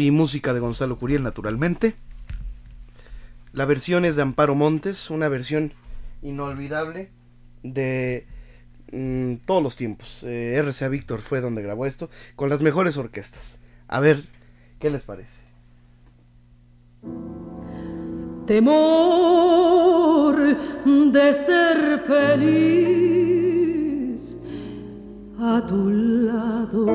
[0.00, 1.94] y música de Gonzalo Curiel naturalmente.
[3.52, 5.72] La versión es de Amparo Montes, una versión
[6.22, 7.10] inolvidable
[7.62, 8.26] de
[8.92, 10.24] mm, todos los tiempos.
[10.24, 13.60] Eh, RCA Víctor fue donde grabó esto, con las mejores orquestas.
[13.88, 14.24] A ver,
[14.78, 15.50] ¿qué les parece?
[18.50, 20.36] temor
[21.12, 23.20] de ser feliz
[25.38, 26.86] a tu lado,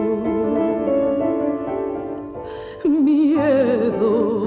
[2.88, 4.46] miedo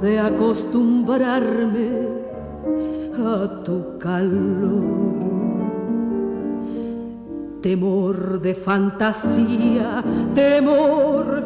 [0.00, 2.08] de acostumbrarme
[3.16, 4.82] a tu calor,
[7.62, 10.02] temor de fantasía,
[10.34, 11.44] temor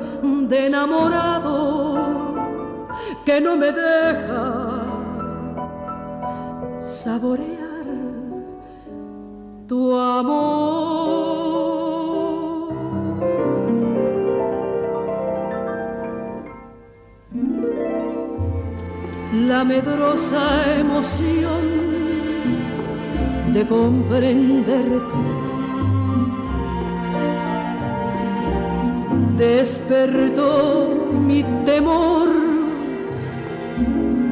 [0.49, 2.19] de enamorado
[3.25, 4.83] que no me deja
[6.81, 7.87] saborear
[9.67, 11.68] tu amor.
[19.47, 21.63] La medrosa emoción
[23.53, 25.17] de comprenderte
[29.37, 30.89] despertó
[31.27, 32.29] mi temor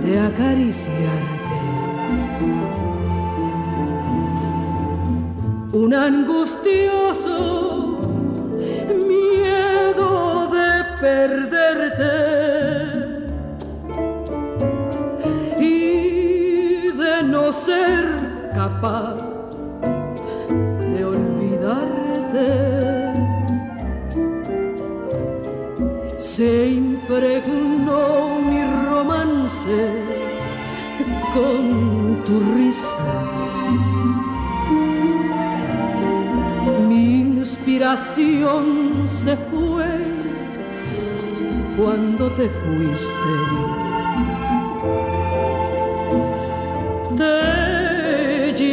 [0.02, 1.60] de acariciarte.
[5.72, 7.36] Un angustioso
[9.06, 12.45] miedo de perderte
[17.66, 19.26] ser capaz
[20.92, 22.48] de olvidarte.
[26.16, 29.78] Se impregnó mi romance
[31.34, 33.14] con tu risa.
[36.88, 38.64] Mi inspiración
[39.06, 39.90] se fue
[41.76, 43.34] cuando te fuiste.
[47.16, 47.55] Te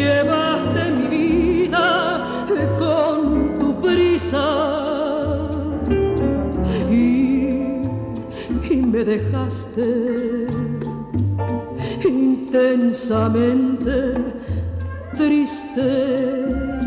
[0.03, 2.23] llevaste mi vida
[2.77, 4.47] con tu prisa
[6.89, 6.93] y,
[8.69, 10.45] y me dejaste
[12.05, 14.13] intensamente
[15.17, 16.82] triste.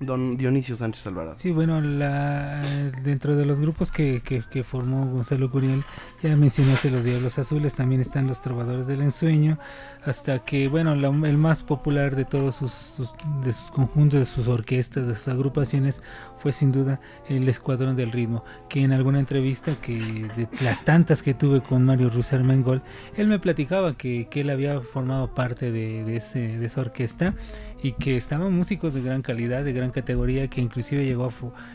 [0.00, 1.36] Don Dionisio Sánchez Alvarado.
[1.38, 2.60] Sí, bueno, la,
[3.02, 5.82] dentro de los grupos que, que, formó Gonzalo Curiel,
[6.22, 9.58] ya mencionaste los Diablos Azules, también están los Trovadores del Ensueño,
[10.04, 14.26] hasta que, bueno, la- el más popular de todos sus, sus- de sus conjuntos, de
[14.26, 16.02] sus orquestas, de sus agrupaciones,
[16.46, 21.20] fue sin duda el Escuadrón del Ritmo, que en alguna entrevista que de las tantas
[21.20, 22.82] que tuve con Mario Rusar Mengol,
[23.16, 27.34] él me platicaba que, que él había formado parte de, de ese, de esa orquesta
[27.82, 31.32] y que estaban músicos de gran calidad, de gran categoría, que inclusive llegó a,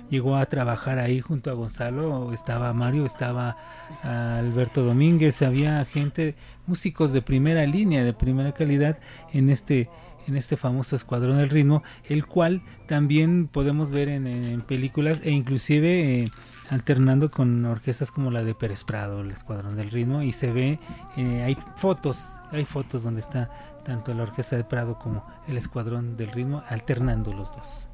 [0.10, 3.58] llegó a trabajar ahí junto a Gonzalo, estaba Mario, estaba
[4.04, 9.00] ah, Alberto Domínguez, había gente, músicos de primera línea, de primera calidad
[9.34, 9.90] en este
[10.32, 16.24] en este famoso Escuadrón del Ritmo, el cual también podemos ver en, películas e inclusive
[16.24, 16.32] eh,
[16.70, 20.80] alternando con orquestas como la de Pérez Prado, el Escuadrón del Ritmo, y se ve,
[21.18, 23.50] eh, hay fotos, hay fotos donde está
[23.84, 27.88] tanto la Orquesta de Prado como el Escuadrón del Ritmo alternando los dos.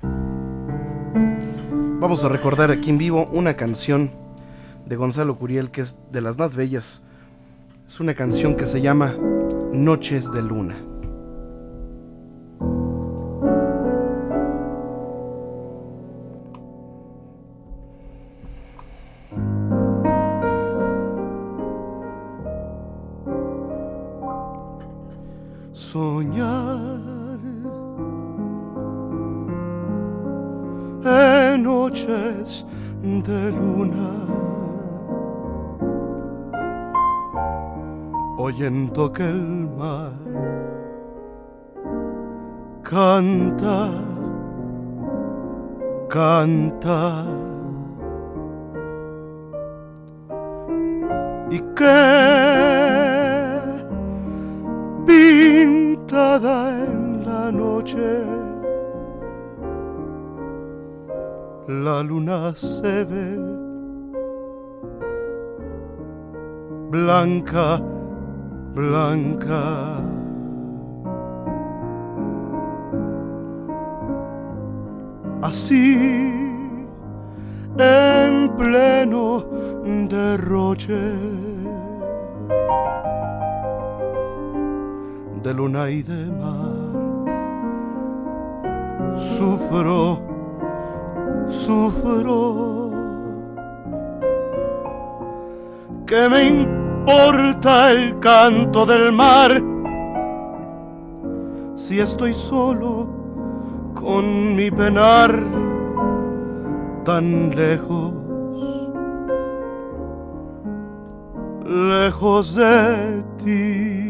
[1.99, 4.11] Vamos a recordar aquí en vivo una canción
[4.85, 7.01] de Gonzalo Curiel que es de las más bellas.
[7.87, 9.15] Es una canción que se llama
[9.73, 10.86] Noches de Luna.
[38.97, 40.11] Que el mar.
[42.83, 43.91] Canta,
[46.09, 47.25] canta.
[51.49, 51.99] Y que
[55.05, 58.25] pintada en la noche
[61.67, 63.57] la luna se ve
[66.89, 67.81] blanca,
[68.77, 69.97] blanca.
[75.41, 75.95] Así
[77.77, 79.45] en pleno
[80.09, 81.03] derroche
[85.43, 86.87] de luna y de mar
[89.17, 90.19] sufro
[91.47, 92.91] sufro.
[96.05, 96.76] ¿Qué me
[97.07, 99.63] importa el canto del mar
[101.73, 103.07] si estoy solo
[103.93, 105.31] con mi penar
[107.05, 108.11] tan lejos,
[111.65, 114.06] lejos de ti?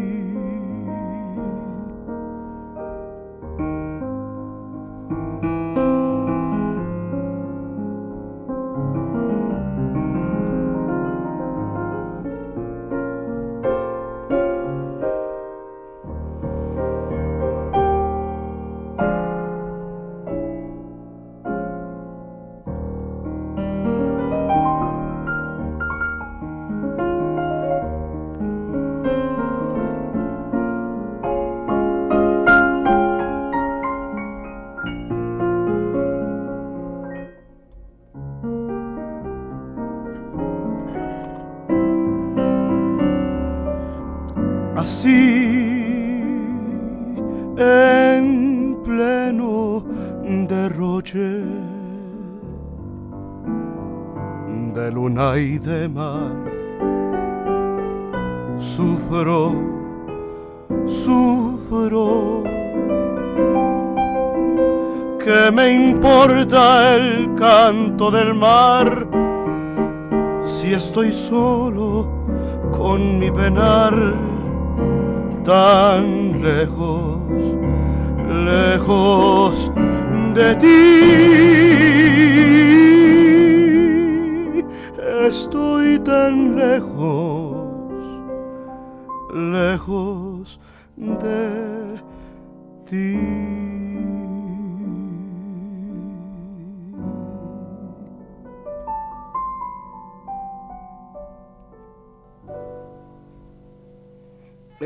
[71.18, 71.47] Si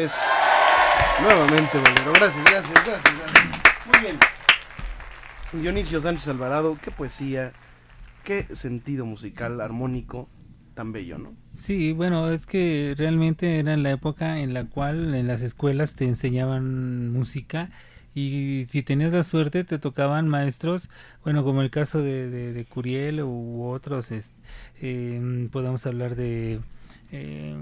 [0.01, 0.13] Es
[1.21, 2.13] nuevamente bolero.
[2.13, 3.61] Gracias, gracias, gracias, gracias.
[3.85, 4.17] Muy bien.
[5.53, 7.53] Dionisio Sánchez Alvarado, qué poesía,
[8.23, 10.27] qué sentido musical, armónico,
[10.73, 11.33] tan bello, ¿no?
[11.55, 16.05] Sí, bueno, es que realmente era la época en la cual en las escuelas te
[16.05, 17.69] enseñaban música
[18.15, 20.89] y si tenías la suerte te tocaban maestros,
[21.23, 24.33] bueno, como el caso de, de, de Curiel u otros, es,
[24.81, 26.59] eh, podemos hablar de
[27.11, 27.55] eh,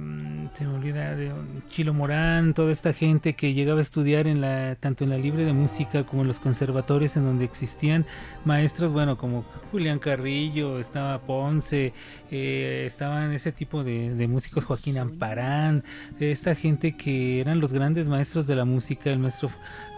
[0.53, 1.31] se me olvida de
[1.69, 5.45] Chilo Morán, toda esta gente que llegaba a estudiar en la tanto en la libre
[5.45, 8.05] de música como en los conservatorios en donde existían
[8.45, 11.93] maestros, bueno, como Julián Carrillo, estaba Ponce,
[12.31, 15.83] eh, estaban ese tipo de, de, músicos, Joaquín Amparán,
[16.19, 19.49] esta gente que eran los grandes maestros de la música, el maestro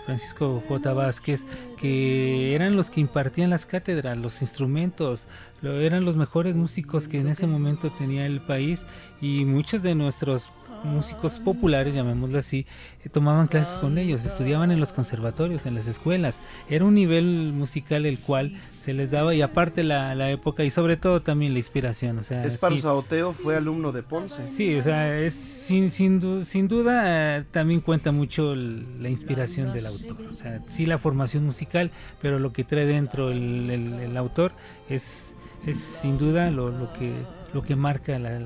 [0.06, 0.94] Francisco J.
[0.94, 1.46] Vázquez,
[1.80, 5.28] que eran los que impartían las cátedras, los instrumentos,
[5.62, 8.86] lo, eran los mejores músicos que en ese momento tenía el país
[9.22, 10.50] y muchos de nuestros
[10.84, 12.66] músicos populares, llamémoslo así,
[13.04, 16.42] eh, tomaban clases con ellos, estudiaban en los conservatorios, en las escuelas.
[16.70, 20.72] Era un nivel musical el cual se les daba y aparte la, la época y
[20.72, 22.18] sobre todo también la inspiración.
[22.18, 22.88] O sea, Esparza sí.
[22.88, 24.50] Oteo fue alumno de Ponce.
[24.50, 29.74] Sí, o sea, es, sin, sin, sin duda eh, también cuenta mucho el, la inspiración
[29.74, 30.18] del autor.
[30.30, 31.92] O sea, sí la formación musical,
[32.22, 34.52] pero lo que trae dentro el, el, el autor
[34.90, 35.36] es,
[35.68, 37.14] es sin duda lo, lo, que,
[37.54, 38.40] lo que marca la,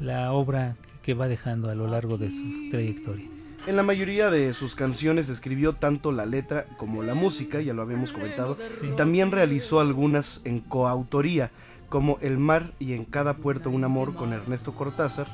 [0.00, 3.28] la obra que va dejando a lo largo de su trayectoria.
[3.66, 7.82] En la mayoría de sus canciones escribió tanto la letra como la música, ya lo
[7.82, 8.86] habíamos comentado, sí.
[8.86, 11.50] y también realizó algunas en coautoría,
[11.88, 15.26] como El mar y en cada puerto un amor con Ernesto Cortázar,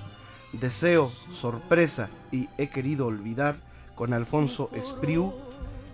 [0.52, 3.56] Deseo, Sorpresa y He querido olvidar
[3.94, 5.32] con Alfonso Espriu,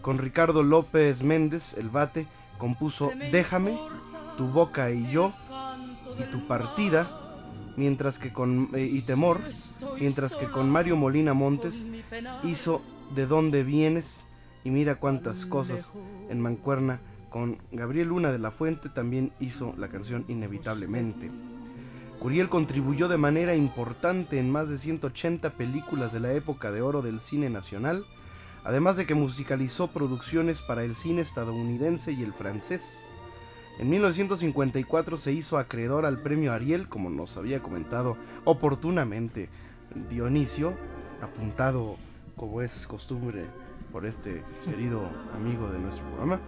[0.03, 2.27] con Ricardo López Méndez, El Bate,
[2.59, 3.77] compuso Déjame
[4.37, 5.33] Tu boca y yo
[6.19, 7.09] y Tu partida,
[7.79, 9.41] mientras que con eh, y Temor,
[10.01, 11.87] mientras que con Mario Molina Montes
[12.45, 12.83] hizo
[13.15, 14.25] De dónde vienes
[14.65, 15.93] y mira cuántas cosas
[16.29, 17.01] en Mancuerna
[17.31, 21.31] con Gabriel Luna de la Fuente también hizo la canción Inevitablemente.
[22.19, 27.01] Curiel contribuyó de manera importante en más de 180 películas de la época de oro
[27.01, 28.05] del cine nacional,
[28.65, 33.08] además de que musicalizó producciones para el cine estadounidense y el francés.
[33.79, 39.49] En 1954 se hizo acreedor al premio Ariel, como nos había comentado oportunamente
[40.11, 40.75] Dionisio,
[41.23, 41.97] apuntado
[42.37, 43.45] como es costumbre
[43.93, 45.03] por este querido
[45.35, 46.41] amigo de nuestro programa,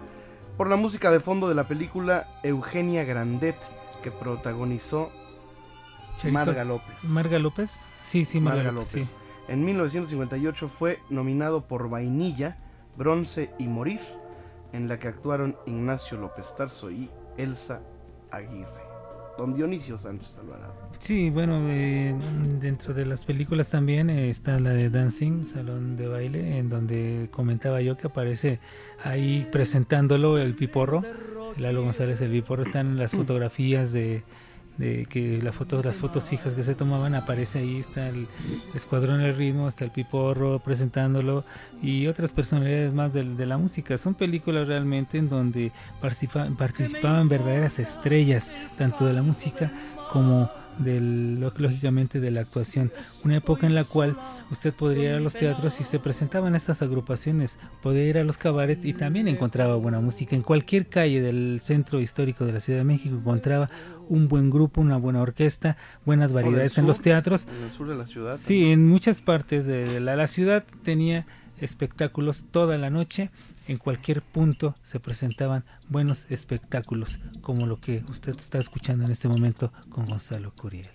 [0.57, 3.57] por la música de fondo de la película Eugenia Grandet,
[4.03, 5.11] que protagonizó
[6.31, 7.05] Marga López.
[7.05, 9.15] Marga López, sí, sí, Marga, López.
[9.49, 12.59] En 1958 fue nominado por Vainilla,
[12.97, 14.01] Bronce y Morir,
[14.73, 17.81] en la que actuaron Ignacio López Tarso y Elsa
[18.31, 18.91] Aguirre.
[19.39, 20.75] Don Dionisio Sánchez Alvarado.
[20.99, 22.15] Sí, bueno, eh,
[22.61, 27.29] dentro de las películas también eh, está la de Dancing, Salón de Baile, en donde
[27.31, 28.61] comentaba yo que aparece
[29.03, 31.03] ahí presentándolo el Piporro,
[31.57, 34.25] Lalo González el Piporro, están en las fotografías de,
[34.81, 38.27] de que la foto, las fotos fijas que se tomaban aparece ahí, está el
[38.75, 41.45] Escuadrón del Ritmo, está el Piporro presentándolo
[41.83, 43.99] y otras personalidades más de, la música.
[43.99, 45.71] Son películas realmente en donde
[46.01, 49.71] participaban verdaderas estrellas, tanto de la música
[50.13, 50.51] como
[50.81, 52.93] del, lógicamente de la actuación.
[53.25, 54.17] Una época en la cual
[54.51, 58.39] usted podría ir a los teatros y se presentaban estas agrupaciones, podía ir a los
[58.39, 60.37] cabarets y también encontraba buena música.
[60.37, 63.71] En cualquier calle del centro histórico de la Ciudad de México encontraba
[64.09, 67.47] un buen grupo, una buena orquesta, buenas variedades en los teatros.
[67.47, 68.37] En el sur de la ciudad.
[68.37, 71.27] Sí, en muchas partes de la, la ciudad tenía
[71.61, 73.31] espectáculos toda la noche.
[73.71, 79.29] En cualquier punto se presentaban buenos espectáculos, como lo que usted está escuchando en este
[79.29, 80.91] momento con Gonzalo Curiel.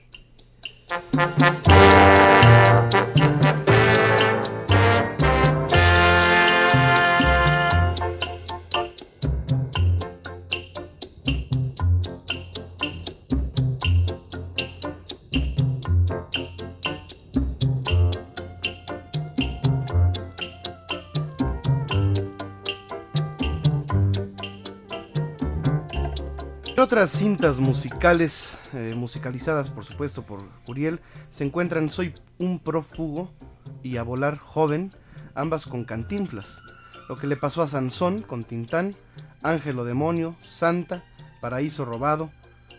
[26.86, 31.00] Otras cintas musicales, eh, musicalizadas por supuesto por Uriel,
[31.32, 33.34] se encuentran Soy un prófugo
[33.82, 34.92] y A volar joven,
[35.34, 36.62] ambas con cantinflas.
[37.10, 38.96] Lo que le pasó a Sansón con Tintán,
[39.42, 41.04] Ángelo Demonio, Santa,
[41.42, 42.30] Paraíso Robado,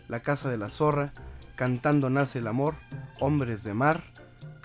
[0.07, 1.11] La Casa de la Zorra,
[1.57, 2.75] Cantando Nace el Amor,
[3.19, 4.05] Hombres de Mar,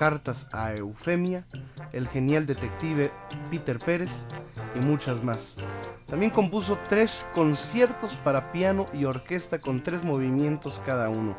[0.03, 1.47] Cartas a Eufemia,
[1.93, 3.13] el genial detective
[3.53, 4.27] Peter Pérez
[4.75, 5.59] y muchas más.
[6.07, 11.37] También compuso tres conciertos para piano y orquesta con tres movimientos cada uno.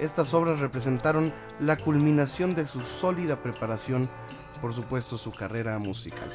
[0.00, 4.08] Estas obras representaron la culminación de su sólida preparación,
[4.60, 6.30] por supuesto su carrera musical.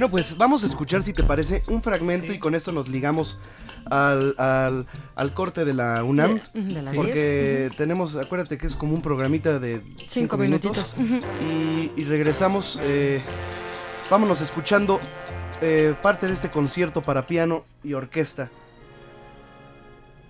[0.00, 3.38] Bueno, pues vamos a escuchar, si te parece, un fragmento y con esto nos ligamos
[3.84, 6.40] al, al, corte de la UNAM.
[6.94, 10.96] porque tenemos, acuérdate que es como un programita de cinco, minutitos.
[11.98, 12.78] y, regresamos.
[12.82, 13.22] Eh,
[14.10, 15.00] vámonos escuchando
[15.60, 18.48] eh, parte de este concierto para piano y orquesta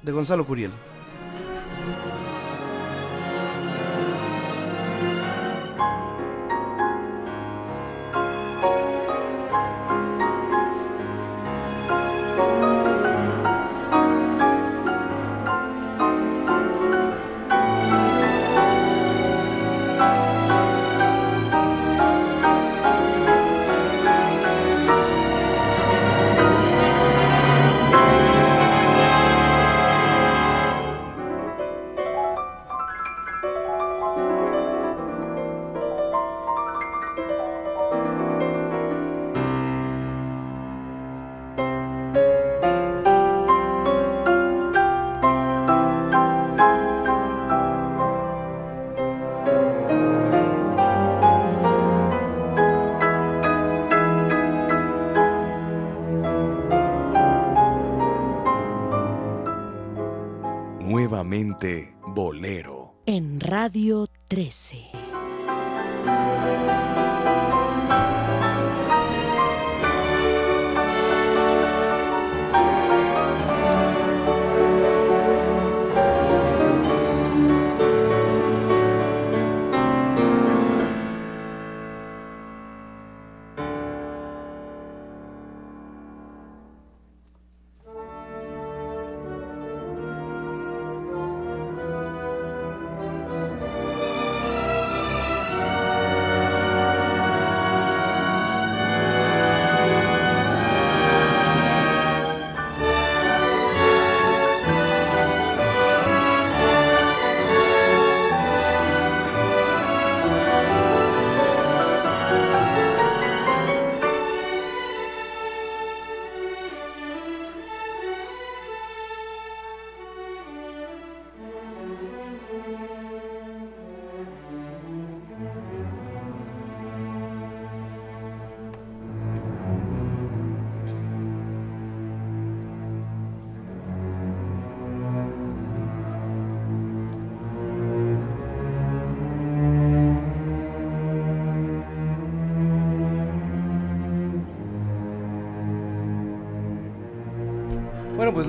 [0.03, 0.73] de Gonzalo Curiel.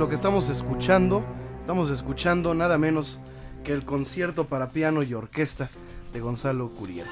[0.02, 1.24] Lo que estamos escuchando,
[1.60, 3.20] estamos escuchando nada menos
[3.64, 5.70] que el concierto para piano y orquesta
[6.12, 7.06] de Gonzalo Curiel.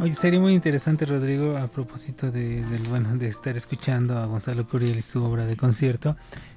[0.00, 4.66] Oye, sería muy interesante, Rodrigo, a propósito de, del, bueno, de estar escuchando a Gonzalo
[4.66, 6.16] Curiel y su obra de concierto,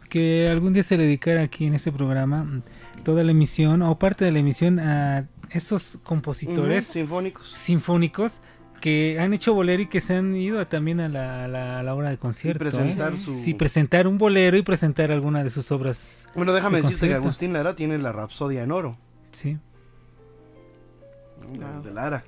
[0.09, 2.63] que algún día se le dedicara aquí en este programa
[3.03, 7.47] toda la emisión o parte de la emisión a esos compositores Ujú, sinfónicos.
[7.51, 8.41] sinfónicos
[8.85, 11.83] que han hecho bolero y que se han ido también a la, a la- a
[11.83, 12.59] la obra de concierto.
[12.59, 13.17] presentar ¿eh?
[13.17, 16.27] su- Sí, presentar un bolero y presentar alguna de sus obras.
[16.35, 17.13] Bueno, déjame de decirte que.
[17.15, 18.95] Agustín Lara tiene la Rapsodia en oro.
[19.31, 19.57] Sí.
[21.51, 22.23] De, de Lara.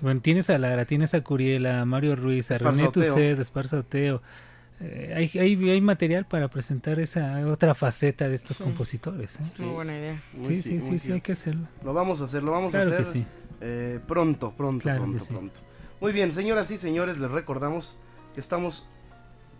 [0.00, 2.90] Bueno, tienes a Lara, tienes a Curiel, a Mario Ruiz, a René Oteo.
[3.04, 4.22] Tusset, Esparza Oteo.
[4.80, 8.62] Eh, hay, hay, hay material para presentar esa otra faceta de estos Sí.
[8.62, 9.36] compositores.
[9.40, 9.42] ¿eh?
[9.58, 10.22] Muy buena idea.
[10.42, 11.66] Sí, sí, sí, sí, hay que hacerlo.
[11.84, 13.26] Lo vamos a hacer, lo vamos Claro a que hacer sí.
[13.60, 15.34] eh, pronto, pronto, Claro pronto, que sí.
[15.34, 15.60] pronto.
[16.00, 17.98] Muy bien, señoras y señores, les recordamos
[18.32, 18.88] que estamos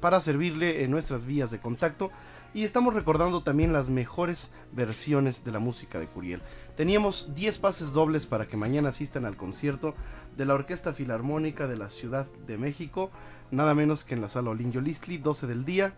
[0.01, 2.13] para servirle en nuestras vías de contacto
[2.55, 6.41] y estamos recordando también las mejores versiones de la música de Curiel.
[6.77, 9.97] Teníamos 10 pases dobles para que mañana asistan al concierto
[10.37, 13.11] de la Orquesta Filarmónica de la Ciudad de México,
[13.51, 15.95] nada menos que en la sala Olinjo Listli, 12 del día,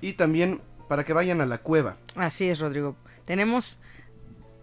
[0.00, 1.98] y también para que vayan a la cueva.
[2.16, 2.96] Así es, Rodrigo.
[3.24, 3.80] Tenemos,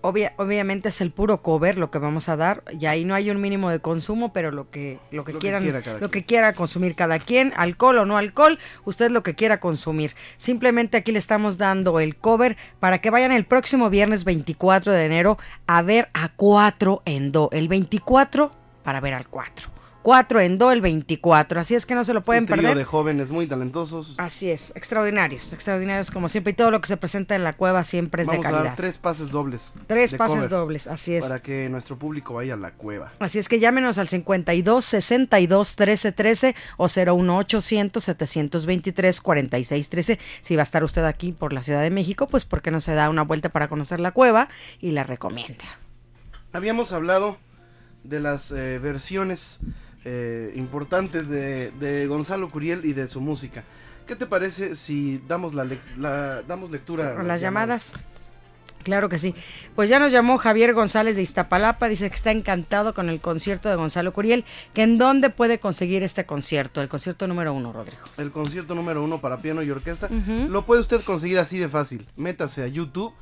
[0.02, 3.30] obvia- obviamente es el puro cover lo que vamos a dar, y ahí no hay
[3.30, 6.26] un mínimo de consumo, pero lo que, lo que Lo que quieran, quiera lo que
[6.26, 10.16] quiera consumir cada quien, alcohol o no alcohol, usted lo que quiera consumir.
[10.38, 15.06] Simplemente aquí le estamos dando el cover para que vayan el próximo viernes 24 de
[15.06, 15.38] enero
[15.68, 17.50] a ver a 4 en do.
[17.52, 18.52] El 24
[18.84, 19.70] para ver al 4.
[20.02, 21.60] 4 en do el 24.
[21.60, 22.78] Así es que no se lo pueden Un trío perder.
[22.78, 24.16] de jóvenes muy talentosos.
[24.18, 26.52] Así es, extraordinarios, extraordinarios como siempre.
[26.52, 28.70] Y todo lo que se presenta en la cueva siempre es Vamos de a calidad.
[28.70, 29.76] dar tres pases dobles.
[29.88, 31.24] Tres pases cover dobles, así es.
[31.26, 33.12] Para que nuestro público vaya a la cueva.
[33.20, 40.20] Así es que llámenos al 52 62 13 13 o 01 800 723 46 13.
[40.42, 42.80] Si va a estar usted aquí por la Ciudad de México, pues ¿por qué no
[42.80, 44.48] se da una vuelta para conocer la cueva
[44.80, 45.66] y la recomienda?
[46.54, 47.38] Habíamos hablado
[48.04, 49.60] de las eh, versiones
[50.12, 53.64] eh, importantes de, de Gonzalo Curiel y de su música.
[54.08, 57.94] ¿Qué te parece si damos la, la- damos lectura a Con las llamadas.
[58.82, 59.36] Claro que sí.
[59.76, 63.68] Pues ya nos llamó Javier González de Iztapalapa, dice que está encantado con el concierto
[63.70, 68.02] de Gonzalo Curiel, que en dónde puede conseguir este concierto, el concierto número uno, Rodrigo.
[68.18, 70.08] El concierto número uno para piano y orquesta.
[70.10, 72.08] Lo puede usted conseguir así de fácil.
[72.16, 73.14] Métase a YouTube,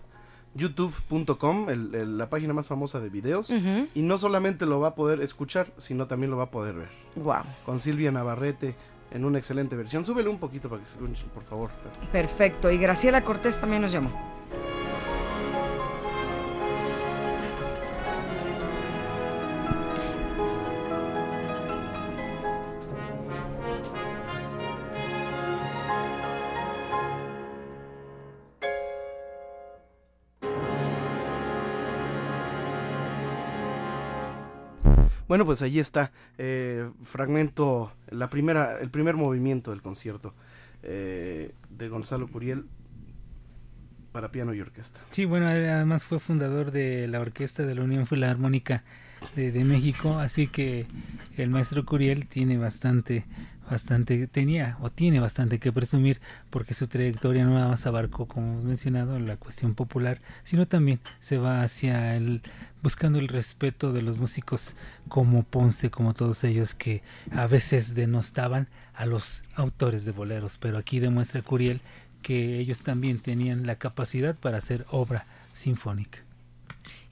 [0.58, 3.50] youtube.com, la página más famosa de videos.
[3.96, 6.90] Y no solamente lo va a poder escuchar, sino también lo va a poder ver.
[7.16, 7.44] Wow.
[7.66, 8.76] Con Silvia Navarrete
[9.12, 10.06] en una excelente versión.
[10.06, 11.70] Súbele un poquito para que se escuchen, por favor.
[12.12, 12.70] Perfecto.
[12.70, 14.37] Y Graciela Cortés también nos llamó.
[35.28, 36.12] Bueno, pues ahí está.
[36.38, 40.34] eh, fragmento, la primera, el primer movimiento del concierto
[40.84, 42.66] eh, de Gonzalo Curiel
[44.12, 45.02] para piano y orquesta.
[45.10, 48.84] Sí, bueno, además fue fundador de la orquesta de la Unión Filarmónica
[49.36, 50.86] de México, así que
[51.38, 53.26] el maestro Curiel tiene bastante
[53.70, 58.54] bastante tenía o tiene bastante que presumir porque su trayectoria no nada más abarcó como
[58.54, 62.42] hemos mencionado la cuestión popular sino también se va hacia el
[62.82, 64.76] buscando el respeto de los músicos
[65.08, 67.02] como Ponce como todos ellos que
[67.32, 71.82] a veces denostaban a los autores de boleros pero aquí demuestra Curiel
[72.22, 76.20] que ellos también tenían la capacidad para hacer obra sinfónica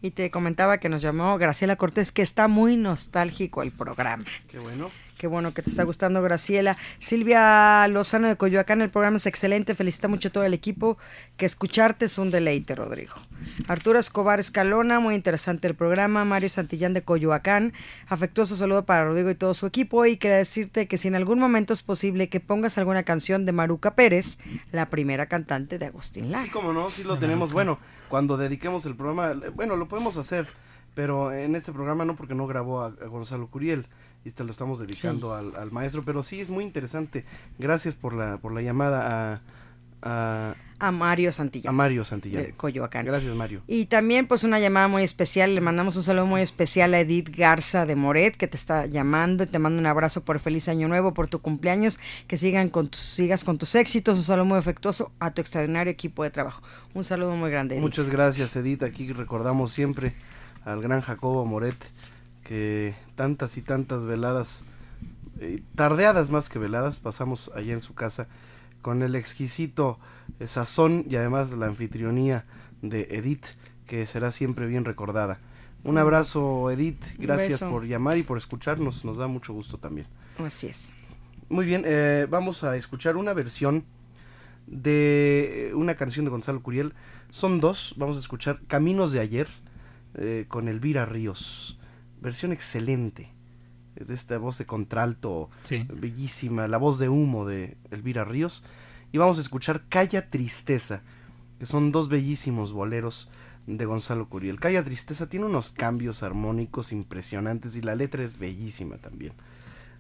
[0.02, 4.26] y te comentaba que nos llamó Graciela Cortés, que está muy nostálgico el programa.
[4.48, 4.92] Qué bueno.
[5.26, 6.78] Qué bueno que te está gustando, Graciela.
[7.00, 9.74] Silvia Lozano de Coyoacán, el programa es excelente.
[9.74, 11.00] Felicita mucho a todo el equipo.
[11.36, 13.16] Que escucharte es un deleite, Rodrigo.
[13.68, 16.26] Arturo Escobar Escalona, muy interesante el programa.
[16.26, 17.74] Mario Santillán de Coyoacán,
[18.08, 20.06] afectuoso saludo para Rodrigo y todo su equipo.
[20.06, 23.52] Y quería decirte que si en algún momento es posible que pongas alguna canción de
[23.52, 24.38] Maruca Pérez,
[24.72, 26.46] la primera cantante de Agustín Lara.
[26.46, 27.52] Sí, como no, sí lo tenemos.
[27.52, 30.46] Bueno, cuando dediquemos el programa, bueno, lo podemos hacer,
[30.94, 33.88] pero en este programa no porque no grabó a, a Gonzalo Curiel
[34.26, 35.46] y te lo estamos dedicando Sí.
[35.56, 37.24] al, al maestro, pero sí es muy interesante.
[37.60, 39.42] Gracias por la, por la llamada a,
[40.02, 41.70] a, A Mario Santillán.
[41.70, 42.44] a Mario Santillán.
[42.44, 43.06] de Coyoacán.
[43.06, 43.62] Gracias, Mario.
[43.68, 47.30] Y también pues una llamada muy especial, le mandamos un saludo muy especial a Edith
[47.36, 50.88] Garza de Moret que te está llamando y te mando un abrazo por feliz año
[50.88, 54.58] nuevo, por tu cumpleaños, que sigan con tus, sigas con tus éxitos, un saludo muy
[54.58, 56.62] afectuoso a tu extraordinario equipo de trabajo.
[56.94, 57.76] Un saludo muy grande.
[57.76, 57.84] Edith.
[57.84, 58.82] Muchas gracias, Edith.
[58.84, 60.14] Aquí recordamos siempre
[60.66, 61.78] al gran Jacobo Moret,
[62.46, 64.64] que tantas y tantas veladas,
[65.42, 68.30] eh, tardeadas más que veladas, pasamos allá en su casa
[68.82, 70.00] con el exquisito
[70.40, 72.46] eh, sazón y además la anfitrionía
[72.82, 73.48] de Edith,
[73.88, 75.40] que será siempre bien recordada.
[75.84, 77.04] Un abrazo, Edith.
[77.18, 79.06] Gracias por llamar y por escucharnos.
[79.06, 80.08] Nos da mucho gusto también.
[80.40, 80.94] Así es.
[81.50, 83.86] Muy bien, eh, vamos a escuchar una versión
[84.66, 86.94] de una canción de Gonzalo Curiel.
[87.30, 89.48] Son dos, vamos a escuchar Caminos de ayer
[90.16, 91.78] eh, con Elvira Ríos.
[92.26, 93.30] Versión excelente.
[93.94, 95.86] De esta voz de contralto Sí.
[95.94, 98.66] bellísima, la voz de humo de Elvira Ríos.
[99.12, 101.04] Y vamos a escuchar Calla Tristeza,
[101.60, 103.30] que son dos bellísimos boleros
[103.68, 104.60] de Gonzalo Curiel.
[104.60, 109.34] Calla Tristeza tiene unos cambios armónicos impresionantes y la letra es bellísima también.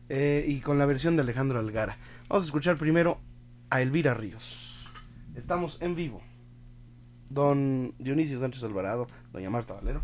[0.09, 1.97] Eh, y con la versión de Alejandro Algara.
[2.27, 3.19] Vamos a escuchar primero
[3.69, 4.83] a Elvira Ríos.
[5.35, 6.21] Estamos en vivo.
[7.29, 10.01] Don Dionisio Sánchez Alvarado, doña Marta Valero.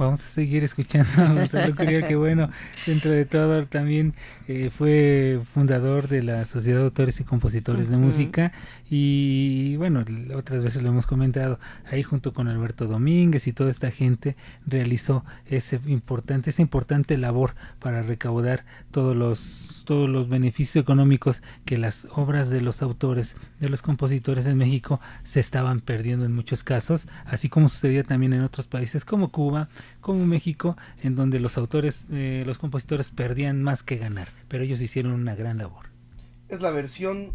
[0.00, 2.48] Vamos a seguir escuchando a Gonzalo Curiel, que bueno,
[2.86, 4.14] dentro de todo también
[4.48, 7.98] eh, fue fundador de la Sociedad de Autores y Compositores de.
[7.98, 8.50] Música
[8.88, 10.02] y bueno,
[10.34, 14.36] otras veces lo hemos comentado, ahí junto con Alberto Domínguez y toda esta gente
[14.66, 21.76] realizó ese importante, esa importante labor para recaudar todos los todos los beneficios económicos que
[21.76, 26.62] las obras de los autores, de los compositores en México se estaban perdiendo en muchos
[26.62, 29.68] casos, así como sucedía también en otros países como Cuba,
[30.00, 34.80] como México, en donde los autores, eh, los compositores perdían más que ganar, pero ellos
[34.80, 35.86] hicieron una gran labor.
[36.48, 37.32] Es la versión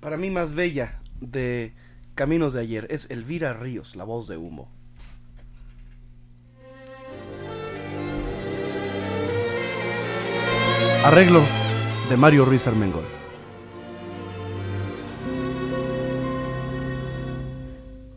[0.00, 1.72] para mí más bella de
[2.14, 2.86] Caminos de ayer.
[2.90, 4.68] Es Elvira Ríos, la voz de humo.
[11.04, 11.42] Arreglo
[12.08, 13.04] de Mario Ruiz Armengol.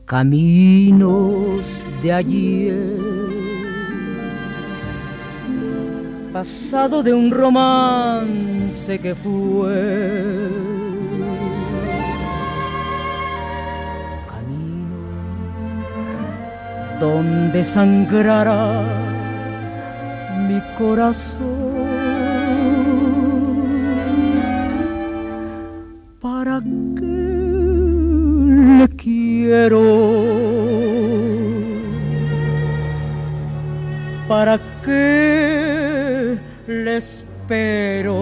[0.08, 2.98] Caminos de ayer,
[6.32, 10.48] pasado de un romance que fue.
[14.32, 15.10] Caminos
[17.02, 18.84] donde sangrará
[20.48, 21.42] mi corazón.
[26.22, 26.62] ¿Para
[26.98, 27.07] qué
[28.78, 29.82] le quiero?
[34.28, 38.18] ¿Para qué le espero?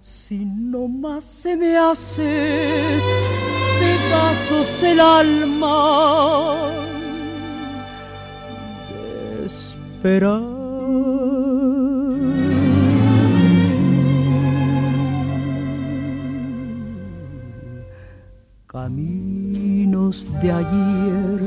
[0.00, 3.00] Si no más se me hace
[3.80, 6.68] pedazos el alma
[9.44, 10.57] esperar.
[18.70, 21.40] Caminos de ayer,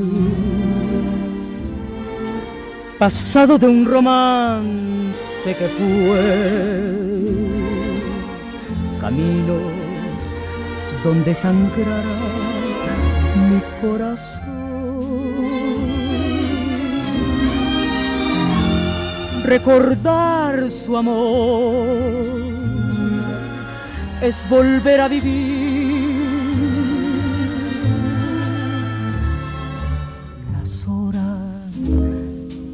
[2.98, 6.18] pasado de un romance que fue,
[9.00, 9.62] caminos
[11.04, 12.02] donde sangrará
[13.52, 14.42] mi corazón.
[19.46, 22.26] Recordar su amor
[24.24, 25.61] es volver a vivir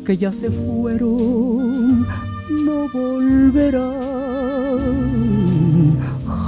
[0.07, 2.07] que ya se fueron
[2.49, 3.83] no volverán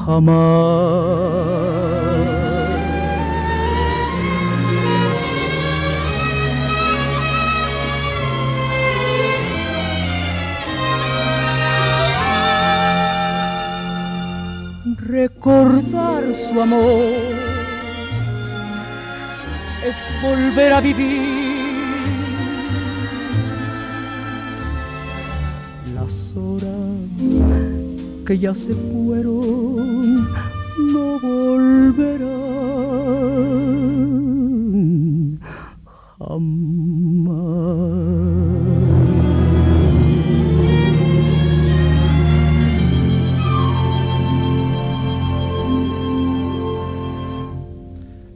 [0.05, 0.39] jamás.
[14.95, 17.03] recordar su amor
[19.85, 21.28] es volver a vivir
[28.29, 30.27] que ya se fueron
[30.93, 32.19] no volverán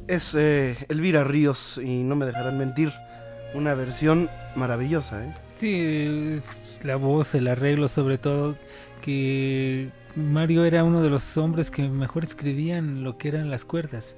[0.07, 2.91] Es eh, Elvira Ríos y no me dejarán mentir,
[3.53, 5.23] una versión maravillosa.
[5.23, 5.31] ¿eh?
[5.55, 6.41] Sí,
[6.81, 8.55] la voz, el arreglo sobre todo,
[9.03, 14.15] que Mario era uno de los hombres que mejor escribían lo que eran las cuerdas.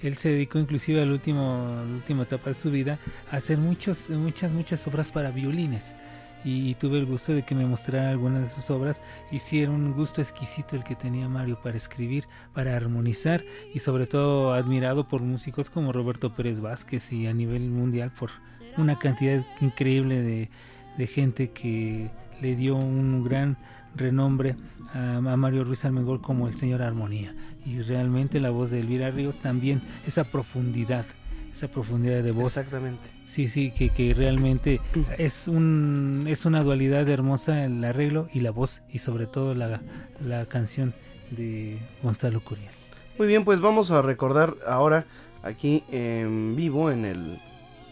[0.00, 3.00] Él se dedicó inclusive al último, la última etapa de su vida
[3.32, 5.96] a hacer muchos, muchas, muchas obras para violines
[6.44, 9.72] y, tuve el gusto de que me mostrara algunas de sus obras y sí era
[9.72, 13.42] un gusto exquisito el que tenía Mario para escribir, para armonizar
[13.74, 18.30] y sobre todo admirado por músicos como Roberto Pérez Vázquez y a nivel mundial por
[18.76, 22.10] una cantidad increíble de, gente que
[22.40, 23.56] le dio un gran
[23.98, 24.56] renombre
[24.94, 27.34] a, Mario Ruiz Almengol como el señor Armonía
[27.66, 31.04] y realmente la voz de Elvira Ríos también esa profundidad
[31.52, 32.56] esa profundidad de voz.
[32.56, 33.10] Exactamente.
[33.26, 34.80] Sí, sí, que, que realmente
[35.18, 39.80] es, un, es una dualidad hermosa el arreglo y la voz y sobre todo la,
[40.24, 40.94] la canción
[41.30, 42.70] de Gonzalo Curiel.
[43.18, 45.04] Muy bien, pues vamos a recordar ahora
[45.42, 47.40] aquí en vivo en el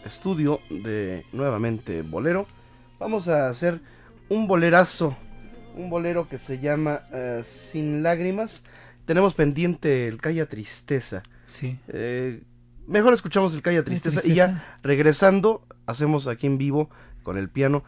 [0.05, 2.47] estudio de nuevamente Bolero.
[2.99, 3.81] Vamos a hacer
[4.29, 5.15] un bolerazo,
[5.77, 8.63] un bolero que se llama uh, Sin Lágrimas.
[9.05, 11.23] Tenemos pendiente el Calla Tristeza.
[11.45, 11.79] Sí.
[11.87, 12.43] Eh,
[12.87, 16.89] mejor escuchamos el Calla Tristeza, y ya regresando hacemos aquí en vivo
[17.23, 17.83] con el piano.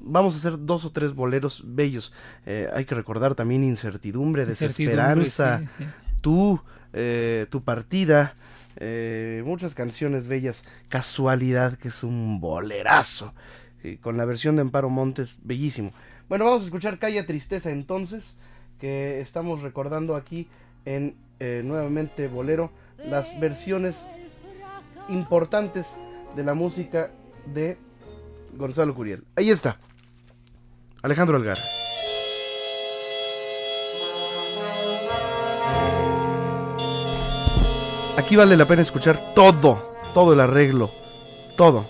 [0.00, 2.12] Vamos a hacer dos o tres boleros bellos.
[2.46, 5.62] Eh, hay que recordar también Incertidumbre, Desesperanza,
[6.20, 6.60] Tú,
[6.92, 8.34] eh, Tu Partida,
[8.76, 10.64] eh, muchas canciones bellas.
[10.88, 13.34] Casualidad, que es un bolerazo.
[14.00, 15.92] con la versión de Amparo Montes, bellísimo.
[16.28, 18.36] Bueno, vamos a escuchar Calla Tristeza entonces,
[18.80, 20.48] que estamos recordando aquí
[20.84, 24.08] en nuevamente Bolero, las versiones
[25.08, 25.96] importantes
[26.34, 27.12] de la música
[27.54, 27.78] de
[28.56, 29.22] Gonzalo Curiel.
[29.36, 29.78] Ahí está.
[31.02, 31.58] Alejandro Algar.
[38.18, 40.90] Aquí vale la pena escuchar todo, todo el arreglo,
[41.56, 41.84] todo.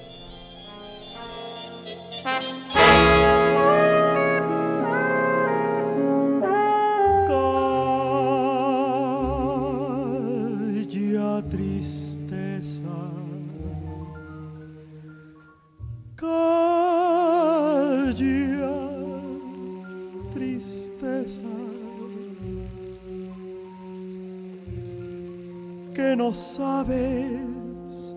[26.33, 28.15] sabes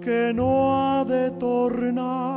[0.00, 2.33] que no ha de tornar.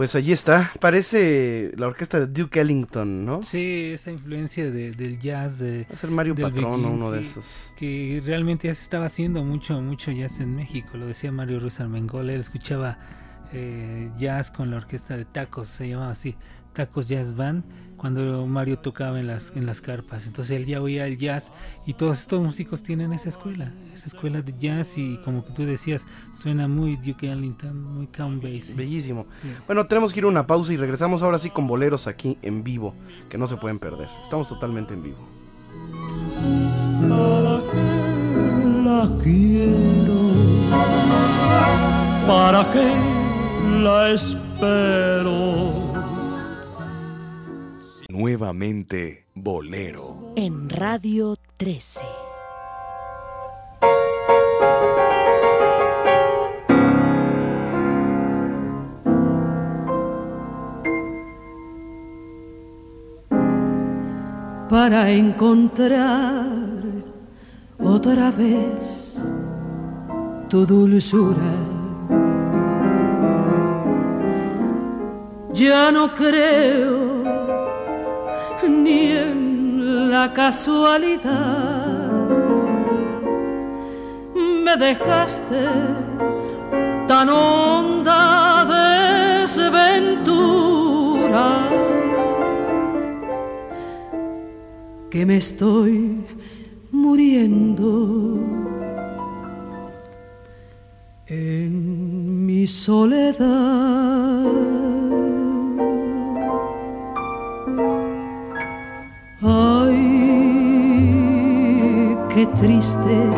[0.00, 0.72] Pues allí está.
[0.80, 3.42] Parece la orquesta de Duke Ellington, ¿no?
[3.42, 5.58] Sí, esa influencia de- del jazz.
[5.58, 7.70] De, Va a ser Mario Patrón, Begin, uno de esos.
[7.76, 10.96] Que realmente ya se estaba haciendo mucho, mucho jazz en México.
[10.96, 12.30] Lo decía Mario Ruiz Armengol.
[12.30, 12.96] Él escuchaba
[13.52, 16.34] eh, jazz con la orquesta de Tacos, se llamaba así,
[16.72, 17.64] Tacos Jazz Band,
[17.96, 20.26] cuando Mario tocaba en las, en las carpas.
[20.26, 21.52] Entonces él ya oía el jazz
[21.86, 25.66] y todos estos músicos tienen esa escuela, esa escuela de jazz y como que tú
[25.66, 28.74] decías, suena muy Duke Ellington, muy Count Basie.
[28.74, 29.26] Bellísimo.
[29.32, 29.48] Sí.
[29.66, 32.64] Bueno, tenemos que ir a una pausa y regresamos ahora sí con boleros aquí en
[32.64, 32.94] vivo,
[33.28, 34.08] que no se pueden perder.
[34.22, 35.18] Estamos totalmente en vivo.
[37.06, 40.20] ¿Para qué la quiero?
[42.26, 42.94] ¿Para qué
[43.82, 45.89] la espero?
[48.20, 50.34] Nuevamente Bolero.
[50.36, 52.02] En Radio 13.
[64.68, 66.44] para encontrar
[67.78, 69.24] otra vez
[70.50, 71.52] tu dulzura.
[75.54, 77.09] Ya no creo
[78.68, 81.88] ni en la casualidad.
[84.64, 85.66] Me dejaste
[87.06, 88.64] tan honda
[89.44, 90.60] desventura
[95.10, 96.24] que me estoy
[96.92, 98.38] muriendo
[101.26, 103.40] en mi soledad.
[109.42, 109.96] Ay,
[112.28, 113.30] qué triste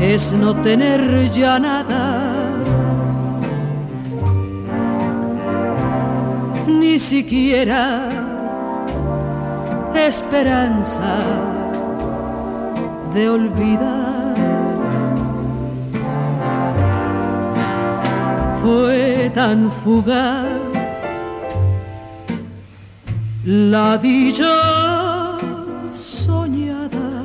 [0.00, 2.44] es no tener ya nada.
[6.68, 8.08] Ni siquiera
[9.96, 11.18] esperanza
[13.12, 14.34] de olvidar.
[18.62, 20.55] Fue tan fugaz
[23.46, 25.38] la dicha
[25.92, 27.22] soñada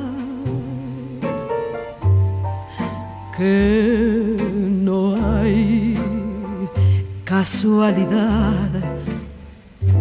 [3.36, 4.36] que
[4.70, 5.98] no hay
[7.24, 8.70] casualidad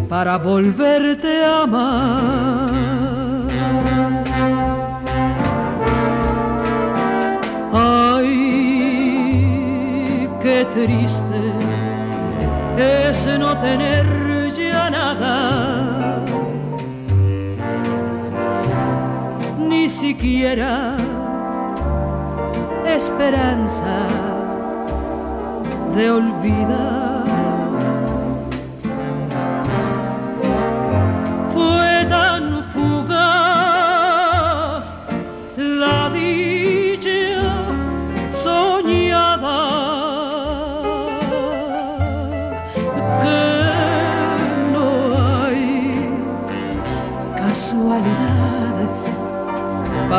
[0.07, 2.69] para volverte a amar.
[7.73, 8.29] Ay,
[10.39, 11.41] qué triste
[12.77, 14.30] es no tener
[19.91, 20.95] siquiera
[22.85, 24.07] esperanza
[25.95, 27.00] de olvidar.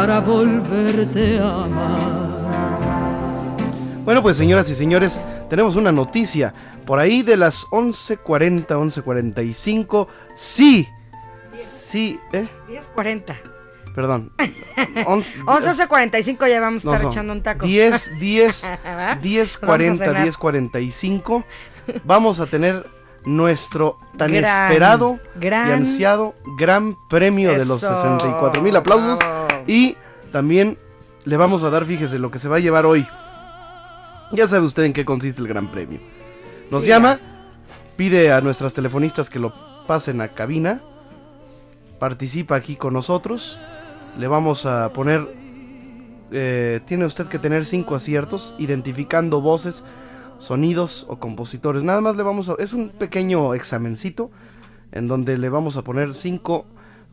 [0.03, 2.01] Para volverte a amar.
[4.05, 6.53] Bueno, pues señoras y señores, tenemos una noticia.
[6.85, 10.89] Por ahí de las 11.40, 11.45, sí,
[11.57, 12.49] sí, ¿eh?
[12.69, 13.37] 10.40.
[13.95, 14.33] Perdón.
[15.07, 17.65] 11, 11.45 ya vamos a no, estar son echando un taco.
[17.65, 19.15] 10, 10, ¿Va?
[19.15, 20.23] 10, Vamos a 40, cenar.
[20.25, 21.45] 10, 45.
[22.03, 22.91] Vamos a tener
[23.25, 25.69] nuestro tan Gran, esperado gran.
[25.69, 27.95] y ansiado gran premio de los Eso.
[27.95, 29.21] 64 mil aplausos.
[29.67, 29.97] Y
[30.31, 30.79] también
[31.25, 33.07] le vamos a dar, fíjese, lo que se va a llevar hoy.
[34.33, 36.01] Ya sabe usted en qué consiste el gran premio.
[36.71, 37.21] Nos Sí, llama,
[37.97, 39.53] pide a nuestras telefonistas que lo
[39.87, 40.81] pasen a cabina,
[41.99, 43.59] participa aquí con nosotros,
[44.19, 45.29] le vamos a poner,
[46.31, 49.85] eh, tiene usted que tener cinco aciertos, identificando voces,
[50.39, 51.83] sonidos o compositores.
[51.83, 54.31] Nada más le vamos a, es un pequeño examencito
[54.93, 56.67] en donde le vamos a poner cinco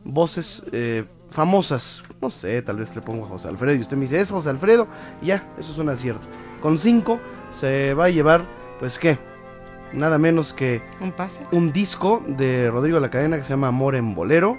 [0.04, 2.04] voces eh, famosas.
[2.20, 4.50] No sé, tal vez le pongo a José Alfredo y usted me dice, es José
[4.50, 4.86] Alfredo,
[5.22, 6.26] y ya, eso es un acierto.
[6.60, 7.18] Con cinco
[7.50, 8.44] se va a llevar,
[8.78, 9.18] pues qué,
[9.92, 11.40] nada menos que Un pase.
[11.52, 14.58] un disco de Rodrigo La Cadena que se llama Amor en Bolero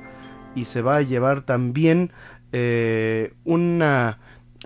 [0.55, 2.11] y se va a llevar también
[2.51, 4.17] eh, una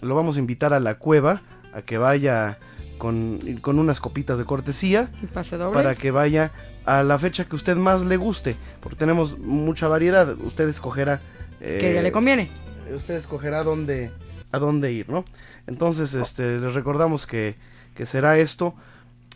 [0.02, 1.42] lo vamos a invitar a la cueva
[1.74, 2.58] a que vaya
[2.98, 5.76] con, con unas copitas de cortesía Un pase doble.
[5.76, 6.52] para que vaya
[6.86, 11.22] a la fecha que usted más le guste porque tenemos mucha variedad usted escogerá
[11.66, 12.50] eh, Que ya le conviene.
[12.94, 14.12] usted escogerá dónde
[14.52, 15.26] a dónde ir no
[15.68, 17.56] entonces este les recordamos que,
[17.96, 18.76] que será esto.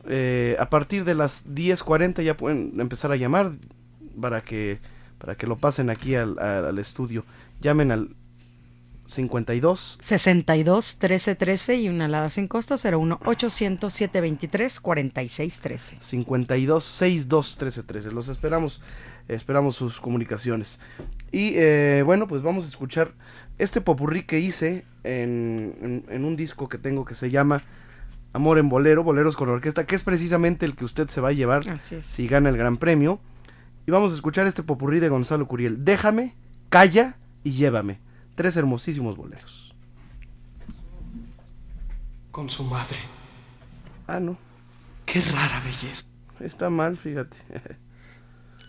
[0.08, 3.52] Eh, a partir de las 10.40 ya pueden empezar a llamar
[4.22, 4.80] para que
[5.18, 7.26] para que lo pasen aquí al, al- al estudio.
[7.62, 8.16] Llamen al
[9.06, 15.98] 52 62 13 13 y una alada sin costo 01 800 723 46 13.
[16.00, 18.82] 52 62 13 13 los esperamos
[19.28, 20.80] esperamos sus comunicaciones
[21.32, 23.14] y eh, bueno pues vamos a escuchar
[23.58, 27.62] este popurrí que hice en, en- en un disco que tengo que se llama
[28.34, 31.34] Amor en Bolero, Boleros con Orquesta, que es precisamente el que usted se va a
[31.34, 33.20] llevar si gana el Gran Premio.
[33.88, 35.84] Y vamos a escuchar este popurrí de Gonzalo Curiel.
[35.84, 36.36] Déjame,
[36.70, 38.00] calla y llévame.
[38.36, 39.74] Tres hermosísimos boleros.
[42.32, 42.98] Con su madre.
[44.08, 44.38] Ah, no.
[45.06, 46.06] Qué rara belleza.
[46.40, 47.38] Está mal, fíjate.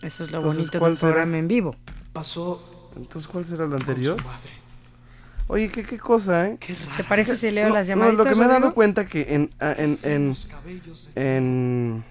[0.01, 1.11] Eso es lo Entonces, bonito de ¿cuál un será?
[1.13, 1.75] programa en vivo.
[2.13, 4.19] Pasó Entonces, ¿cuál será el anterior?
[4.19, 4.49] su madre.
[5.47, 6.57] Oye, ¿qué, qué cosa, eh?
[6.97, 8.13] ¿Te parece si leo No, las no, llamadas?
[8.15, 9.49] lo que me he dado cuenta que en...
[9.59, 10.35] ah, en, en,
[11.15, 12.03] en-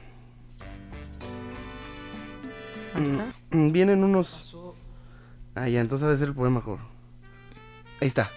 [3.50, 4.56] mm, vienen unos...
[5.54, 6.78] Ah, ya, entonces ha de ser el poema mejor.
[8.00, 8.30] Ahí está.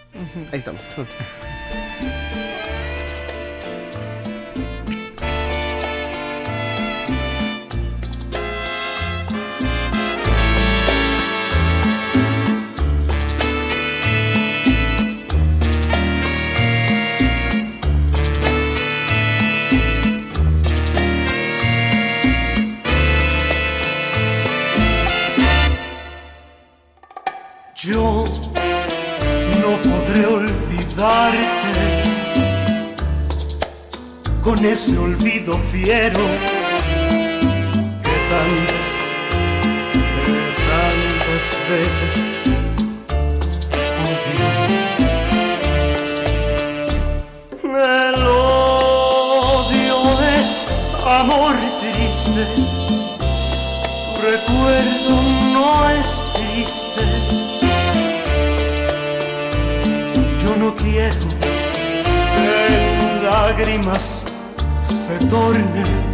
[0.52, 0.80] Ahí estamos.
[27.86, 28.24] Yo
[29.60, 31.74] no podré olvidarte
[34.42, 36.24] con ese olvido fiero
[38.02, 38.86] que tantas,
[40.24, 42.14] que tantas veces
[44.06, 44.48] odié.
[47.64, 49.98] El odio
[50.40, 50.50] es
[51.06, 55.14] amor triste, tu recuerdo
[55.52, 57.13] no es triste.
[60.74, 61.18] Yo no quiero
[62.36, 64.24] que en lágrimas
[64.82, 66.13] se tornen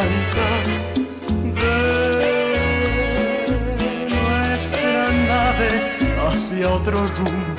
[0.00, 0.48] blanca
[1.60, 1.76] de
[4.08, 5.70] nuestra nave
[6.26, 7.49] hacia otro rumbo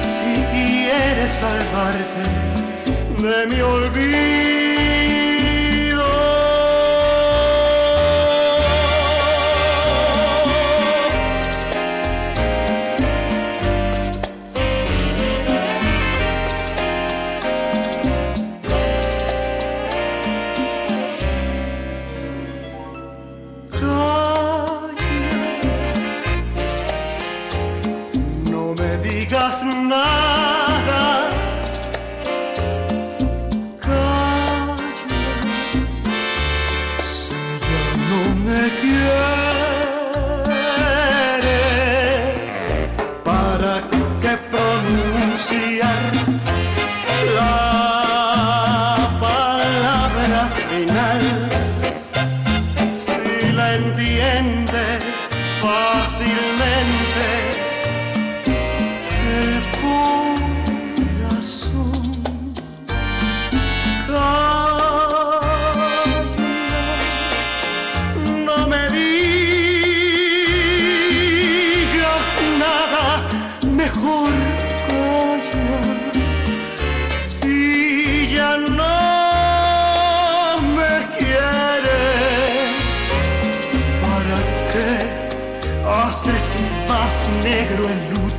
[0.00, 2.22] si quieres salvarte
[3.20, 4.67] de mi olvido.
[87.42, 88.37] Negro el luto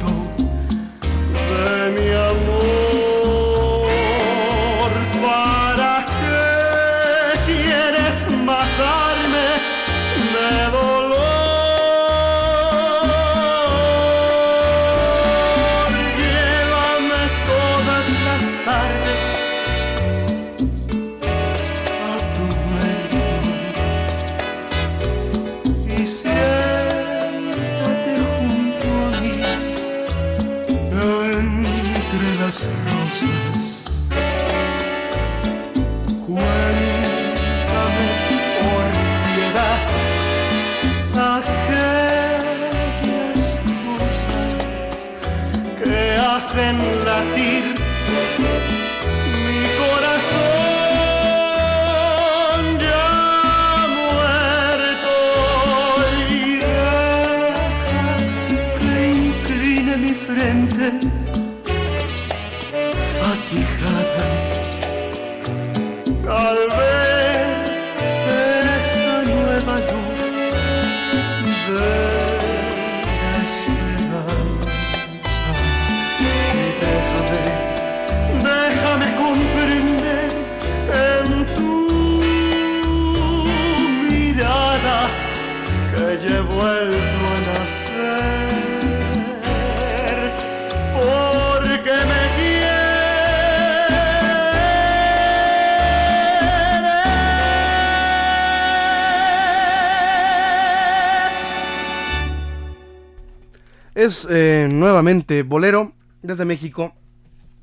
[104.09, 105.91] Es eh, nuevamente Bolero
[106.23, 106.95] desde México,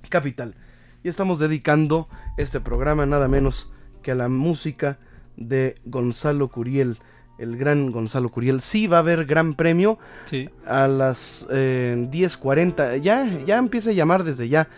[0.08, 0.54] capital.
[1.02, 5.00] Y estamos dedicando este programa nada menos que a la música
[5.36, 6.98] de Gonzalo Curiel,
[7.40, 8.60] el gran Gonzalo Curiel.
[8.60, 10.48] Sí va a haber gran premio Sí.
[10.64, 13.00] a las eh, 10.40.
[13.02, 14.68] Ya, ya empieza a llamar desde ya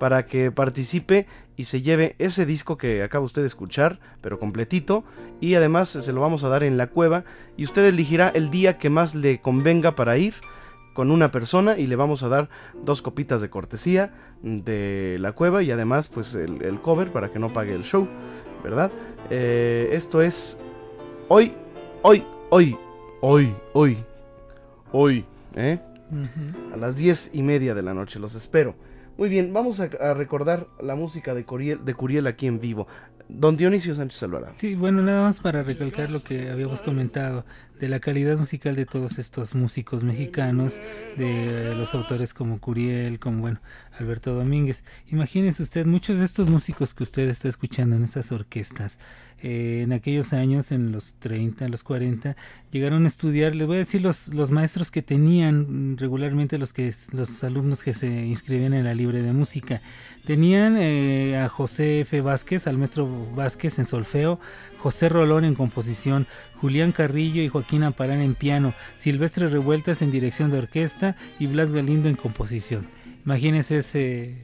[0.00, 5.04] para que participe y se lleve ese disco que acaba usted de escuchar, pero completito.
[5.40, 7.22] Y además se lo vamos a dar en la cueva
[7.56, 10.34] y usted elegirá el día que más le convenga para ir
[10.92, 12.48] con una persona y le vamos a dar
[12.84, 14.12] dos copitas de cortesía
[14.42, 18.08] de la cueva y además pues el, el cover para que no pague el show,
[18.62, 18.90] ¿verdad?
[19.30, 20.58] Eh, esto es
[21.28, 21.54] hoy,
[22.02, 22.76] hoy, hoy,
[23.20, 23.96] hoy, hoy,
[24.92, 25.24] hoy,
[25.54, 25.78] ¿eh?
[26.74, 28.74] A las diez y media de la noche, los espero.
[29.16, 32.86] Muy bien, vamos a, a recordar la música de Curiel, de Curiel aquí en vivo.
[33.28, 34.52] Don Dionisio Sánchez Alvarado.
[34.56, 37.44] Sí, bueno, nada más para recalcar lo que habíamos comentado
[37.80, 40.80] de la calidad musical de todos estos músicos mexicanos,
[41.16, 43.60] de los autores como Curiel, como bueno,
[43.98, 44.84] Alberto Domínguez.
[45.08, 49.00] Imagínense usted, muchos de estos músicos que usted está escuchando en estas orquestas,
[49.42, 52.36] en aquellos años, en los 30, los 40,
[52.70, 56.94] llegaron a estudiar, les voy a decir los, los maestros que tenían regularmente los que
[57.10, 59.80] los alumnos que se inscribían en la libre de música.
[60.24, 62.20] Tenían eh, a José F.
[62.20, 64.38] Vázquez, al maestro Vázquez en solfeo,
[64.78, 66.28] José Rolón en composición,
[66.60, 71.72] Julián Carrillo y Joaquín Amparán en piano, Silvestre Revueltas en dirección de orquesta y Blas
[71.72, 72.86] Galindo en composición.
[73.24, 74.36] Imagínense ese,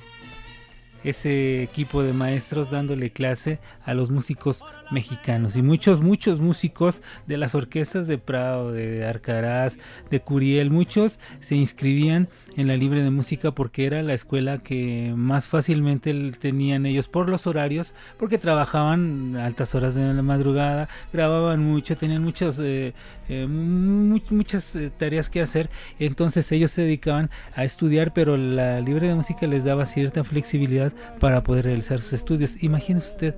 [1.04, 5.56] ese equipo de maestros dándole clase a los músicos mexicanos.
[5.56, 9.78] Y muchos muchos músicos de las orquestas de Prado, de Arcaraz,
[10.10, 15.12] de Curiel, muchos se inscribían en la libre de música porque era la escuela que
[15.16, 21.62] más fácilmente tenían ellos por los horarios, porque trabajaban altas horas de la madrugada, grababan
[21.62, 22.94] mucho, tenían muchas eh,
[23.28, 25.68] eh, muchas eh, tareas que hacer,
[25.98, 30.87] entonces ellos se dedicaban a estudiar, pero la libre de música les daba cierta flexibilidad
[31.18, 32.62] para poder realizar sus estudios.
[32.62, 33.34] Imagínese usted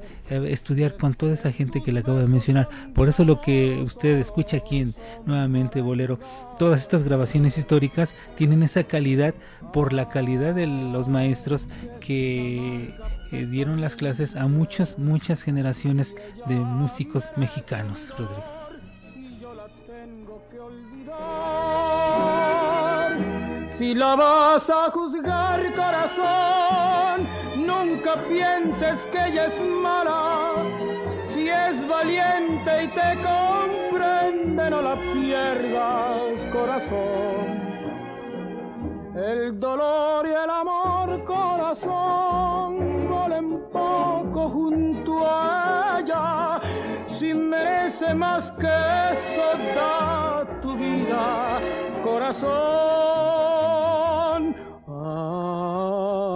[0.48, 2.68] estudiar con toda esa gente que le acabo de mencionar.
[2.94, 4.94] Por eso lo que usted escucha aquí en
[5.26, 6.18] nuevamente Bolero,
[6.58, 9.34] todas estas grabaciones históricas tienen esa calidad
[9.72, 11.68] por la calidad de los maestros
[12.00, 12.94] que
[13.32, 16.14] eh, dieron las clases a muchas, muchas generaciones
[16.46, 18.59] de músicos mexicanos, Rodrigo.
[23.80, 27.26] Si la vas a juzgar, corazón,
[27.56, 30.52] nunca pienses que ella es mala.
[31.30, 37.46] Si es valiente y te comprende, no la pierdas, corazón.
[39.16, 46.60] El dolor y el amor, corazón, volen poco junto a ella.
[47.20, 48.66] Si merece más que
[49.12, 49.42] eso,
[49.74, 51.60] da tu vida,
[52.02, 53.10] corazón.
[54.86, 56.29] incertidumbre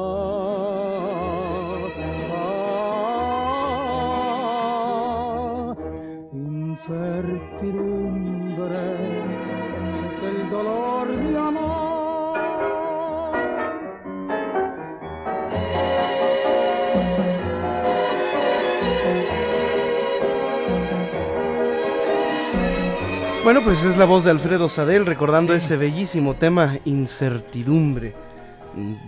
[23.44, 28.14] Bueno, pues es la voz de Alfredo Sadel recordando ese bellísimo tema Incertidumbre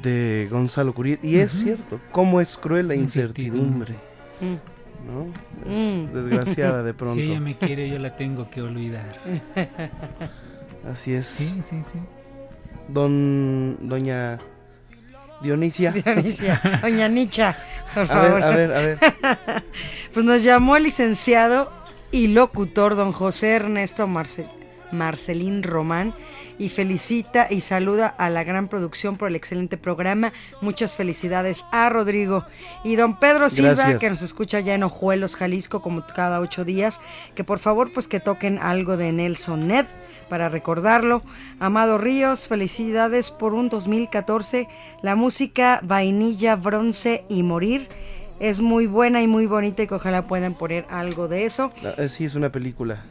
[0.03, 1.19] de Gonzalo Curiel.
[1.23, 3.95] Y es cierto, cómo es cruel la incertidumbre.
[4.43, 4.57] Mm.
[5.07, 5.73] ¿no?
[5.73, 6.13] Es mm.
[6.13, 7.15] desgraciada de pronto.
[7.15, 9.19] Si ella me quiere, yo la tengo que olvidar.
[10.87, 11.27] Así es.
[11.27, 11.99] Sí, sí, sí.
[12.89, 14.39] Don, doña
[15.43, 15.93] Dionisia.
[16.05, 17.57] Dionisia, doña Nicha,
[17.95, 18.43] por favor.
[18.43, 19.65] A ver, a ver, a ver.
[20.13, 24.47] pues nos llamó el licenciado y locutor don José Ernesto Marcel,
[24.93, 26.15] Marcelín Román
[26.59, 30.33] y felicita y saluda a la gran producción por el excelente programa.
[30.61, 32.45] Muchas felicidades a Rodrigo
[32.85, 37.01] y don Pedro Silva, que nos escucha ya en Ojuelos, Jalisco, como cada ocho días,
[37.35, 39.87] que por favor pues que toquen algo de Nelson Ned
[40.29, 41.23] para recordarlo.
[41.61, 44.69] Amado Ríos, felicidades por un 2014.
[45.03, 47.89] La música Vainilla, Bronce y Morir
[48.41, 51.73] es muy buena y muy bonita y que ojalá puedan poner algo de eso.
[51.99, 53.03] Eh, sí, es una película.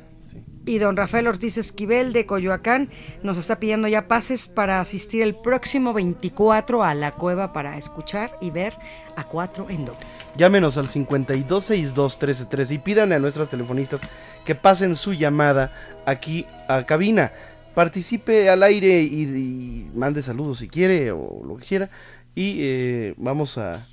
[0.67, 2.89] Y don Rafael Ortiz Esquivel de Coyoacán
[3.21, 8.35] nos está pidiendo ya pases para asistir el próximo 24 a la cueva para escuchar
[8.41, 8.73] y ver
[9.15, 9.95] a cuatro en do.
[10.35, 14.01] Llámenos al 52621313 y pídanle a nuestras telefonistas
[14.43, 15.71] que pasen su llamada
[16.07, 17.31] aquí a cabina.
[17.75, 21.91] Participe al aire y, mande saludos si quiere o lo que quiera.
[22.33, 23.85] Y eh, vamos a,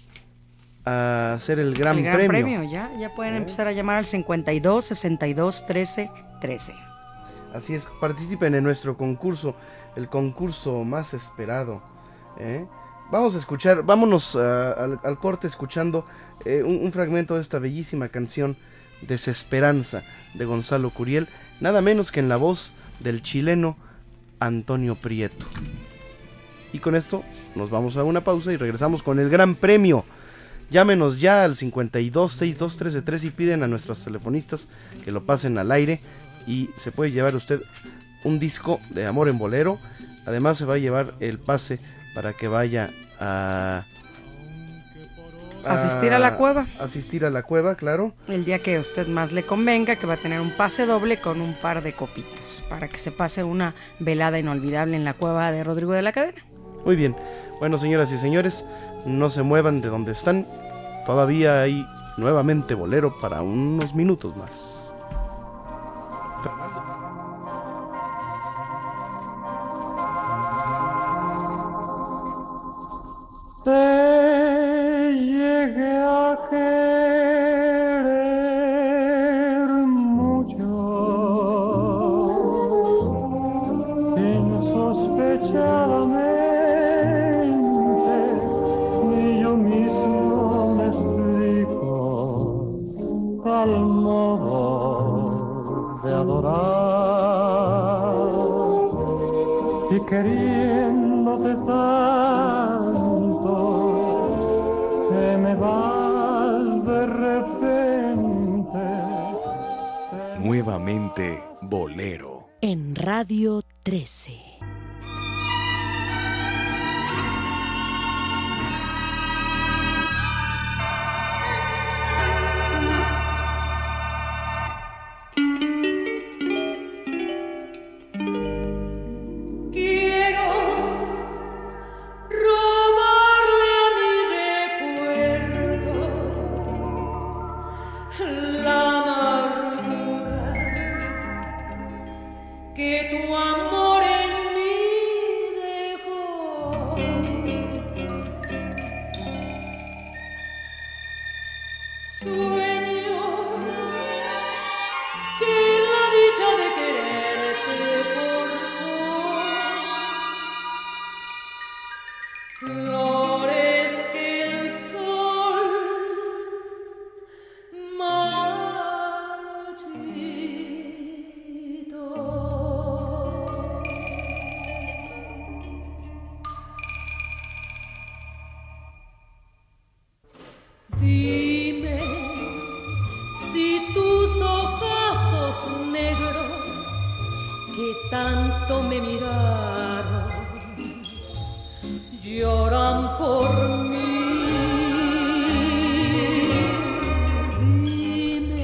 [0.85, 2.63] a hacer el gran, el gran premio.
[2.65, 6.11] Ya, ya pueden empezar a llamar al 52 62 13
[6.41, 6.75] 13.
[7.55, 9.55] Así es, participen en nuestro concurso,
[9.95, 11.83] el concurso más esperado.
[12.39, 12.67] ¿eh?
[13.11, 16.07] Vamos a escuchar, vámonos al, corte escuchando
[16.47, 18.57] eh, un, fragmento de esta bellísima canción
[19.03, 20.03] Desesperanza
[20.33, 21.29] de Gonzalo Curiel,
[21.61, 23.77] nada menos que en la voz del chileno
[24.41, 25.47] Antonio Prieto.
[26.73, 27.23] Y con esto
[27.55, 30.07] nos vamos a una pausa y regresamos con el gran premio.
[30.73, 34.69] Llámenos ya al 52 62 13 y piden a nuestros telefonistas
[35.05, 36.01] que lo pasen al aire
[36.47, 37.61] y se puede llevar usted
[38.25, 39.79] un disco de Amor en Bolero.
[40.25, 41.79] Además se va a llevar el pase
[42.15, 42.91] para que vaya
[43.21, 43.85] a,
[45.67, 46.67] asistir a la cueva.
[46.81, 48.15] Asistir a la cueva, claro.
[48.27, 51.19] El día que a usted más le convenga, que va a tener un pase doble
[51.19, 55.53] con un par de copitas, para que se pase una velada inolvidable en la cueva
[55.53, 56.43] de Rodrigo de la Cadena.
[56.87, 57.15] Muy bien.
[57.61, 58.65] Bueno, señoras y señores,
[59.05, 60.47] no se muevan de donde están.
[61.05, 64.95] Todavía hay nuevamente bolero para unos minutos más.
[73.65, 76.39] Te llegué a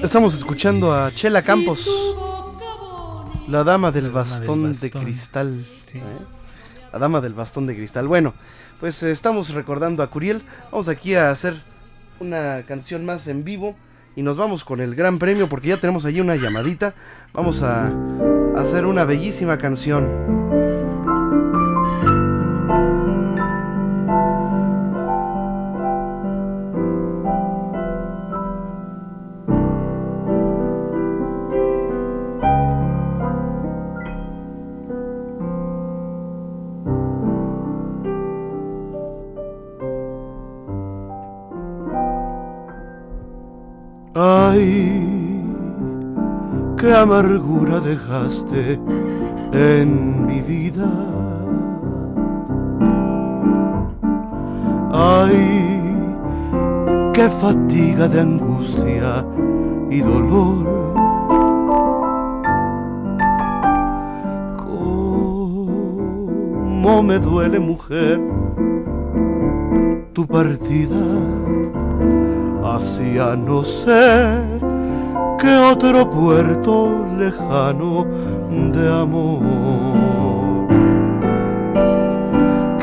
[0.08, 1.86] Estamos escuchando a Chela Campos,
[3.46, 5.02] la dama del bastón, de bastón.
[5.04, 5.66] cristal.
[5.92, 6.00] ¿eh?
[6.94, 8.08] La dama del bastón de cristal.
[8.08, 8.32] Bueno,
[8.80, 10.40] pues eh, estamos recordando a Curiel.
[10.72, 11.60] Vamos aquí a hacer
[12.20, 13.76] una canción más en vivo
[14.16, 16.94] y nos vamos con el gran premio porque ya tenemos allí una llamadita.
[17.34, 17.92] Vamos a
[18.56, 20.47] hacer una bellísima canción.
[47.08, 48.78] Amargura dejaste
[49.52, 50.90] en mi vida.
[54.92, 55.80] Ay,
[57.14, 59.24] qué fatiga de angustia
[59.90, 60.66] y dolor.
[64.58, 65.82] Cómo
[67.02, 68.20] me duele, mujer,
[70.12, 71.02] tu partida
[72.64, 74.57] hacia no sé
[75.38, 78.04] qué otro puerto lejano
[78.72, 80.66] de amor.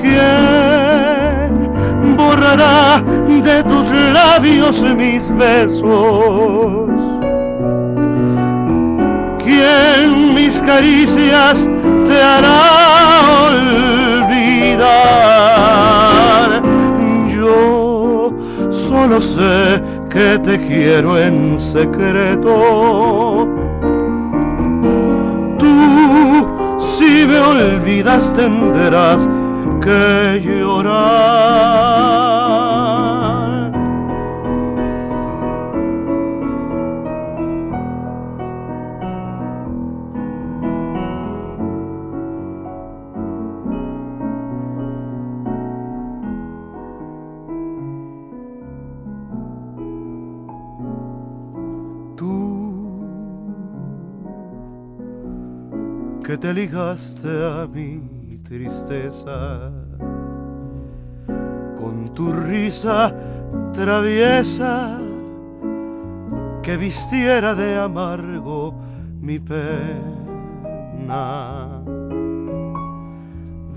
[0.02, 1.69] ¿Quién
[2.18, 3.03] borrará
[3.44, 6.90] de tus labios mis besos?
[9.44, 11.68] ¿Quién mis caricias
[12.07, 12.61] te hará
[14.64, 15.03] olvidar?
[17.27, 18.34] Yo
[18.72, 19.82] solo sé
[20.16, 23.50] que te quiero en secreto.
[25.60, 26.48] Tú,
[26.80, 29.28] si me olvidas, tendrás
[29.82, 31.94] que llorar.
[56.68, 59.72] Que te ligaste a mi tristeza
[61.76, 63.14] con tu risa
[63.74, 65.00] traviesa
[66.62, 68.74] que vistiera de amargo
[69.20, 70.04] mi pena.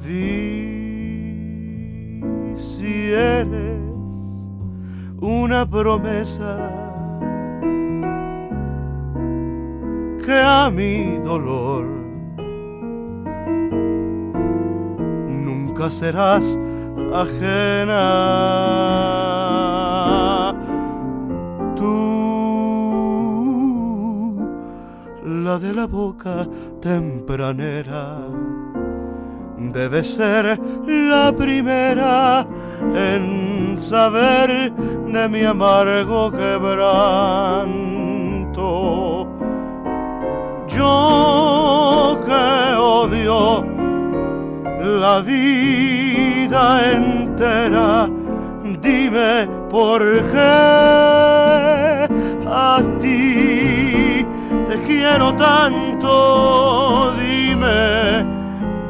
[0.03, 0.87] Di
[2.57, 3.81] si eres
[5.21, 6.57] una promesa
[10.25, 11.98] que a mi dolor
[15.79, 16.59] nunca serás
[17.13, 18.05] ajena.
[21.77, 23.15] Tú,
[25.25, 26.47] la de la boca
[26.81, 28.19] tempranera,
[29.59, 32.47] debe ser la primera
[32.95, 37.39] en saber de mi amargo quebranto.
[40.67, 43.68] Yo que odio
[45.01, 48.09] la vida entera,
[48.81, 50.01] dime por
[50.33, 50.99] qué
[52.47, 54.25] a ti
[54.69, 58.25] te quiero tanto, dime,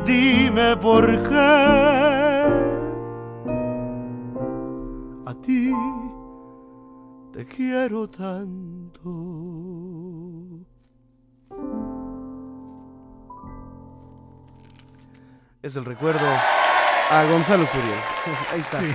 [0.04, 1.58] dime por qué.
[5.26, 5.72] A ti
[7.32, 9.67] te quiero tanto.
[15.68, 16.26] Es el recuerdo
[17.10, 17.98] a Gonzalo Curiel.
[18.54, 18.80] Ahí está.
[18.80, 18.86] Sí.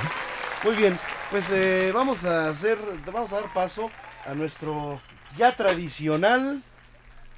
[0.64, 0.98] Muy bien,
[1.30, 3.92] pues eh, vamos a hacer, vamos a dar paso
[4.26, 5.00] a nuestro
[5.38, 6.64] ya tradicional,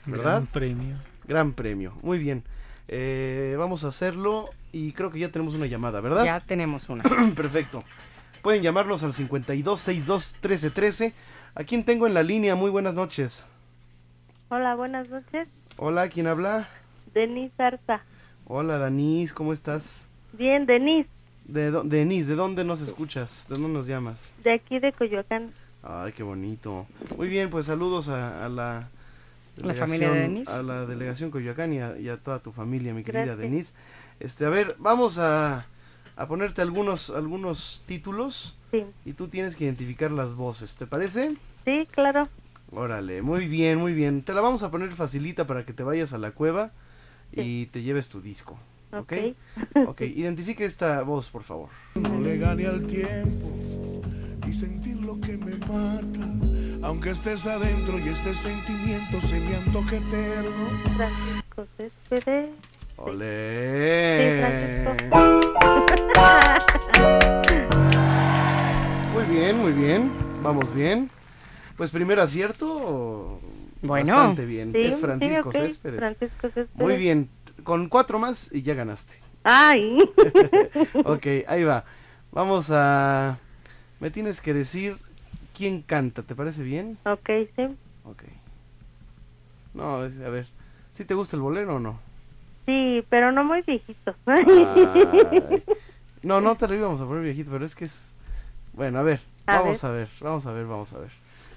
[0.05, 0.23] ¿verdad?
[0.23, 0.95] Gran premio.
[1.25, 2.45] Gran premio, muy bien.
[2.87, 6.23] Eh, vamos a hacerlo y creo que ya tenemos una llamada, ¿verdad?
[6.23, 7.03] Ya tenemos una.
[7.35, 7.83] Perfecto.
[8.41, 11.11] Pueden llamarnos al 5262-1313.
[11.55, 12.55] ¿A quién tengo en la línea?
[12.55, 13.45] Muy buenas noches.
[14.47, 15.49] Hola, buenas noches.
[15.75, 16.69] Hola, ¿quién habla?
[17.13, 18.01] Denise Arza.
[18.45, 20.07] Hola, Danis, ¿cómo estás?
[20.33, 21.09] Bien, Denise,
[21.45, 23.47] De Denise, ¿de dónde nos escuchas?
[23.49, 24.33] ¿De dónde nos llamas?
[24.43, 25.51] de aquí de Coyoacán.
[25.83, 26.87] Ay, qué bonito.
[27.17, 28.89] Muy bien, pues saludos a, a la...
[29.57, 30.51] La familia de delegación- Denise.
[30.51, 33.39] A la delegación Coyoacán y a, y a toda tu familia, mi querida Gracias.
[33.41, 33.73] Denise.
[34.19, 35.65] Este, a ver, vamos a,
[36.17, 38.57] a ponerte algunos, algunos títulos.
[38.71, 38.83] Sí.
[39.05, 41.35] Y tú tienes que identificar las voces, ¿te parece?
[41.63, 42.23] Sí, claro.
[42.71, 44.23] Órale, muy bien, muy bien.
[44.23, 46.71] Te la vamos a poner facilita para que te vayas a la cueva
[47.31, 48.57] y te lleves tu disco.
[48.91, 49.13] ¿Ok?
[49.87, 51.69] Ok, identifique esta voz, por favor.
[51.95, 54.01] No le gane al tiempo
[54.47, 56.33] y sentir lo que me mata.
[56.81, 60.69] Aunque estés adentro y este sentimiento se me antoje eterno.
[60.95, 62.49] Francisco Céspedes.
[62.97, 64.95] ¡Olé!
[69.13, 70.11] Muy bien, muy bien.
[70.43, 71.09] Vamos bien.
[71.77, 73.39] Pues primer acierto.
[73.81, 74.13] Bueno.
[74.13, 74.71] Bastante bien.
[74.73, 75.99] Sí, es Francisco sí, Céspedes.
[75.99, 76.69] Francisco Céspedes.
[76.75, 77.29] Muy bien.
[77.63, 79.15] Con cuatro más y ya ganaste.
[79.43, 79.97] Ay.
[81.05, 81.85] ok, ahí va.
[82.31, 83.37] Vamos a...
[83.99, 84.97] Me tienes que decir
[85.57, 86.97] quién canta, ¿te parece bien?
[87.05, 87.63] ok, sí.
[88.03, 88.23] Ok.
[89.73, 90.47] No, es- a ver.
[90.91, 91.99] ¿Sí te gusta el bolero o no?
[92.65, 94.15] Sí, pero no muy viejito.
[94.25, 95.63] Ay.
[96.23, 98.13] No, no te lo íbamos a poner viejito, pero es que es...
[98.73, 99.91] Bueno, a ver, A vamos ver.
[99.91, 101.11] a ver, vamos a ver, vamos a ver.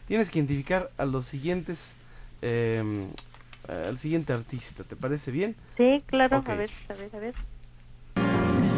[0.07, 1.97] Tienes que identificar a los siguientes...
[2.43, 3.09] em,
[3.69, 5.57] al siguiente artista, ¿te parece bien?
[5.77, 6.39] Sí, claro.
[6.39, 6.49] Ok.
[6.49, 7.35] A ver, a ver, a ver.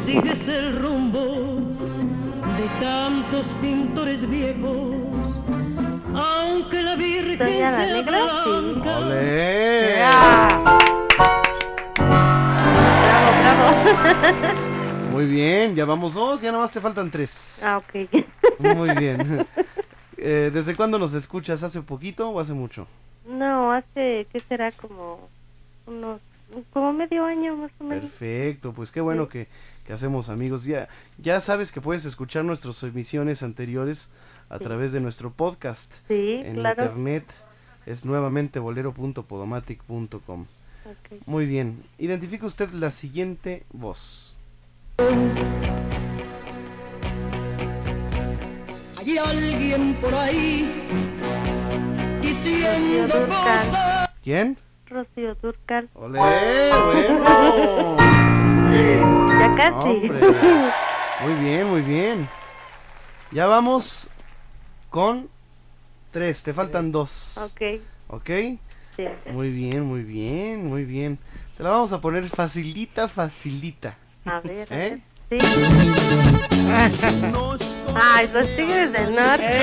[0.05, 1.61] Sigues el rumbo
[2.57, 4.95] de tantos pintores viejos,
[6.15, 8.51] aunque la Virgen Doña la sea Negra, sí.
[8.51, 8.99] blanca.
[8.99, 9.97] ¡Olé!
[12.01, 15.11] Bravo, bravo.
[15.13, 17.63] Muy bien, ya vamos dos, ya nada más te faltan tres.
[17.65, 17.95] ah, ok.
[18.59, 19.47] Muy bien.
[20.17, 21.63] Eh, ¿Desde cuándo nos escuchas?
[21.63, 22.87] ¿Hace poquito o hace mucho?
[23.31, 24.73] No, hace, ¿qué será?
[24.73, 25.29] Como
[25.87, 26.21] unos,
[26.73, 28.05] como medio año más o menos.
[28.11, 29.47] Perfecto, pues qué bueno que,
[29.87, 30.65] que hacemos amigos.
[30.65, 30.89] Ya,
[31.19, 34.11] ya sabes que puedes escuchar nuestras emisiones anteriores
[34.49, 34.65] a Sí.
[34.65, 36.83] través de nuestro podcast Sí, en claro.
[36.85, 37.25] internet.
[37.87, 40.47] Es nuevamente bolero.podomatic.com.
[41.27, 41.83] Muy bien.
[41.99, 44.37] Identifica usted la siguiente voz.
[48.99, 50.69] Hay alguien por ahí
[52.51, 53.29] Dúrcal.
[53.29, 54.09] cosas.
[54.23, 54.59] ¿Quién?
[54.87, 55.89] Rocío Durcal.
[55.95, 56.19] ¡Olé!
[56.19, 57.97] ¡Bueno!
[59.39, 59.89] Ya casi.
[59.89, 60.21] Hombre.
[61.23, 62.29] Muy bien, muy bien.
[63.31, 64.11] Ya vamos
[64.89, 65.29] con
[66.11, 66.43] tres.
[66.43, 67.39] Te faltan dos.
[67.53, 67.63] Ok,
[68.09, 68.31] ¿Ok?
[68.97, 69.05] sí.
[69.33, 71.21] Muy bien, muy bien, muy bien.
[71.57, 73.95] Te la vamos a poner facilita, facilita.
[74.25, 74.91] A ver, a ¿Eh?
[74.91, 75.01] ver.
[75.31, 75.39] Sí.
[77.95, 79.63] Ay, los tigres del norte.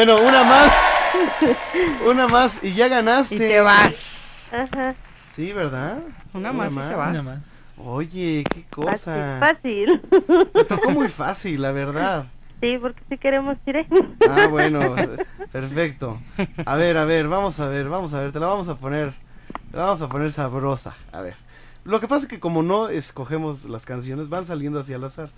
[0.00, 0.72] Bueno, una más.
[2.06, 3.34] Una más y ya ganaste.
[3.34, 4.50] Y te vas.
[4.50, 4.94] Ajá.
[5.28, 5.98] Sí, ¿verdad?
[6.32, 7.08] Una más y se va.
[7.10, 7.60] Una más.
[7.76, 9.36] Oye, qué cosa.
[9.38, 10.00] Fácil.
[10.54, 12.24] Me tocó muy fácil, la verdad.
[12.62, 13.86] Sí, porque si queremos ir.
[14.26, 14.96] Ah, bueno,
[15.52, 16.18] perfecto.
[16.64, 19.12] A ver, a ver, vamos a ver, vamos a ver, te la vamos a poner,
[19.70, 20.96] te la vamos a poner sabrosa.
[21.12, 21.36] A ver.
[21.84, 25.28] Lo que pasa es que como no escogemos las canciones, van saliendo así al azar.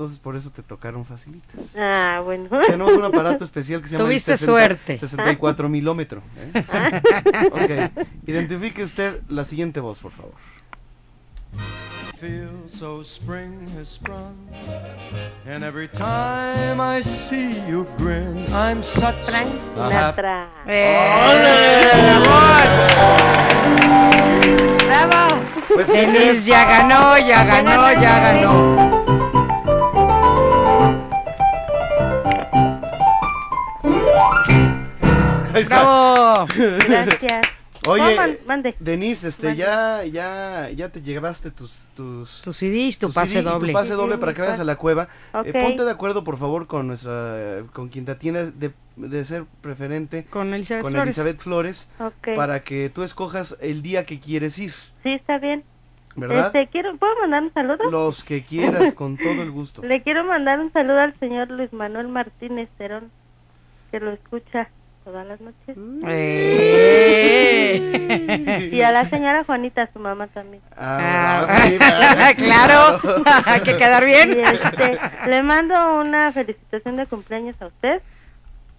[0.00, 1.76] Entonces por eso te tocaron facilitas.
[1.78, 2.48] Ah, bueno.
[2.66, 4.96] Tenemos un aparato especial que se llama Tuviste suerte.
[4.96, 6.22] 64 milómetro.
[6.38, 7.02] ¿eh?
[7.52, 8.06] ok.
[8.26, 10.32] Identifique usted la siguiente voz, por favor.
[12.16, 14.36] feel so spring has sprung
[15.46, 20.12] and every time I see you grin I'm such a.
[24.86, 25.40] ¡Bravo!
[25.74, 26.46] Pues, ¿qué Denise crees?
[26.46, 28.99] ya ganó, ya ganó, ya ganó.
[35.66, 36.46] ¡Bravo!
[36.88, 37.46] Gracias.
[37.88, 38.16] Oye,
[38.46, 38.62] man-.
[38.78, 39.62] Denise, este, Mande.
[39.62, 43.68] ya, ya, ya te llevaste tus, tus, Tus CDs, tu tu pase CD doble.
[43.68, 45.08] Tu pase doble para que vayas a la cueva.
[45.32, 45.62] Eh, Ok.
[45.62, 50.24] ponte de acuerdo, por favor, con nuestra, con quien te atiende de, de ser preferente.
[50.28, 51.16] Con Elizabeth con Flores.
[51.16, 51.90] Elizabeth Flores.
[52.00, 52.34] Ok.
[52.36, 55.64] Para que tú escojas el día que quieres ir, Sí, está bien.
[56.16, 56.46] ¿verdad?
[56.48, 57.90] Este, quiero, ¿Puedo mandar un saludo?
[57.90, 59.80] Los que quieras, con todo el gusto.
[59.86, 63.10] Le quiero mandar un saludo al señor Luis Manuel Martínez Cerón,
[63.90, 64.68] que lo escucha
[65.04, 65.76] todas las noches.
[66.06, 67.86] ¡Eh!
[68.72, 70.62] Y a la señora Juanita, su mamá también.
[70.76, 73.00] Ah, claro,
[73.46, 74.38] hay que quedar bien.
[74.38, 74.98] Y este,
[75.28, 78.00] le mando una felicitación de cumpleaños a usted.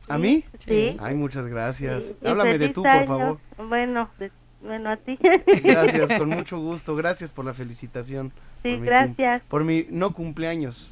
[0.08, 0.44] ¿A mí?
[0.60, 0.98] Sí.
[1.00, 2.16] Ay, muchas gracias.
[2.22, 3.08] Y Háblame de tú, por año.
[3.08, 3.38] favor.
[3.68, 4.32] Bueno, de-
[4.62, 5.18] bueno, a ti.
[5.64, 6.96] Gracias, con mucho gusto.
[6.96, 8.32] Gracias por la felicitación.
[8.64, 9.42] Sí, por mi gracias.
[9.48, 10.90] Por mi no cumpleaños.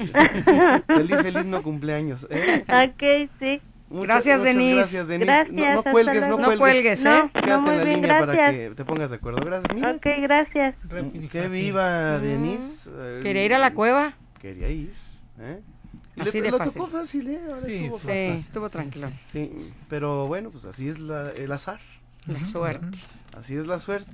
[0.88, 2.28] feliz, feliz no cumpleaños.
[2.30, 2.64] ¿eh?
[2.68, 3.62] ok, sí.
[3.90, 4.76] Muchas- Gracias, muchas Denise.
[4.76, 5.26] Gracias, Denise.
[5.26, 6.54] Gracias, no, cuelgues, no cuelgues.
[6.54, 7.30] No cuelgues, ¿eh?
[7.34, 9.42] Quédate no, muy en la bien, línea para que te pongas de acuerdo.
[9.44, 9.92] Gracias, mira.
[9.92, 10.76] Ok, gracias.
[11.32, 12.90] Que viva Denise.
[12.94, 14.14] eh, Quería ir a la cueva.
[14.40, 14.94] Quería ir.
[15.40, 15.60] ¿eh?
[16.16, 16.74] Y Así le, de lo fácil.
[16.74, 17.40] tocó fácil, ¿eh?
[17.48, 18.30] Ahora Sí, estuvo sí, fácil.
[18.36, 19.12] estuvo tranquilo.
[19.26, 21.80] Sí, pero bueno, pues así es la- el azar.
[22.28, 23.00] La suerte.
[23.38, 24.12] Así es la suerte.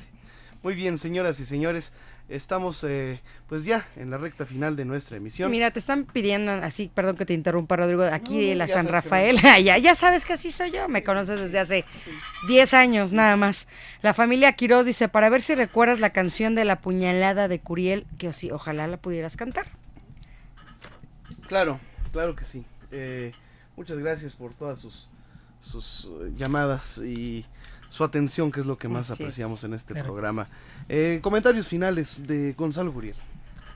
[0.64, 1.92] Muy bien, señoras y señores,
[2.28, 5.52] estamos eh, pues ya en la recta final de nuestra emisión.
[5.52, 8.88] Mira, te están pidiendo, así, perdón que te interrumpa, Rodrigo, aquí no, de la San
[8.88, 11.86] Rafael, ya, ya sabes que así soy yo, me conoces desde hace
[12.48, 13.68] 10 años nada más.
[14.02, 18.06] La familia Quiroz dice, para ver si recuerdas la canción de la puñalada de Curiel,
[18.18, 19.68] que sí, ojalá la pudieras cantar.
[21.48, 21.80] Claro,
[22.12, 22.66] claro que sí.
[22.92, 23.32] Eh,
[23.76, 25.10] muchas gracias por todas sus,
[25.62, 27.46] sus eh, llamadas y
[27.96, 29.28] su atención, que es lo que más Así es.
[29.28, 30.48] apreciamos en este Claro programa.
[30.90, 33.16] Eh, comentarios finales de Gonzalo Guriel.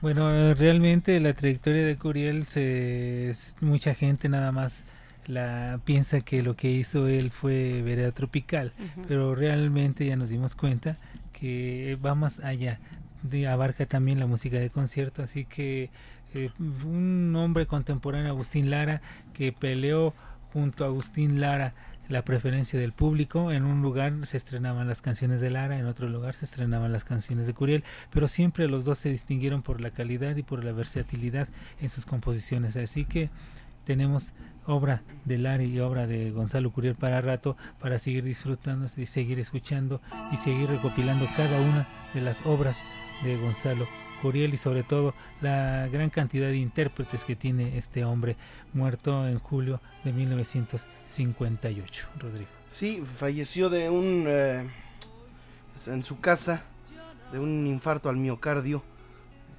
[0.02, 4.84] Bueno, eh, realmente la trayectoria de Curiel, se, es- mucha gente nada más
[5.26, 8.72] la piensa que lo que hizo él fue vereda tropical,
[9.06, 10.96] pero realmente ya nos dimos cuenta
[11.32, 12.78] que va más allá,
[13.22, 15.90] de, abarca también la música de concierto, así que
[16.34, 16.50] eh,
[16.84, 19.02] un hombre contemporáneo, Agustín Lara,
[19.34, 20.14] que peleó
[20.52, 21.74] junto a Agustín Lara
[22.10, 23.52] la preferencia del público.
[23.52, 27.04] En un lugar se estrenaban las canciones de Lara, en otro lugar se estrenaban las
[27.04, 30.72] canciones de Curiel, pero siempre los dos se distinguieron por la calidad y por la
[30.72, 31.48] versatilidad
[31.80, 32.76] en sus composiciones.
[32.76, 33.30] Así que
[33.84, 34.34] tenemos
[34.66, 39.38] obra de Lara y obra de Gonzalo Curiel para rato para seguir disfrutando y seguir
[39.40, 40.00] escuchando
[40.32, 42.82] y seguir recopilando cada una de las obras
[43.24, 43.86] de Gonzalo
[44.20, 48.36] Curiel y sobre todo la gran cantidad de intérpretes que tiene este hombre
[48.72, 52.08] muerto en julio de 1958.
[52.18, 52.48] Rodrigo.
[52.68, 54.64] Sí, falleció de un eh,
[55.86, 56.62] en su casa
[57.32, 58.82] de un infarto al miocardio.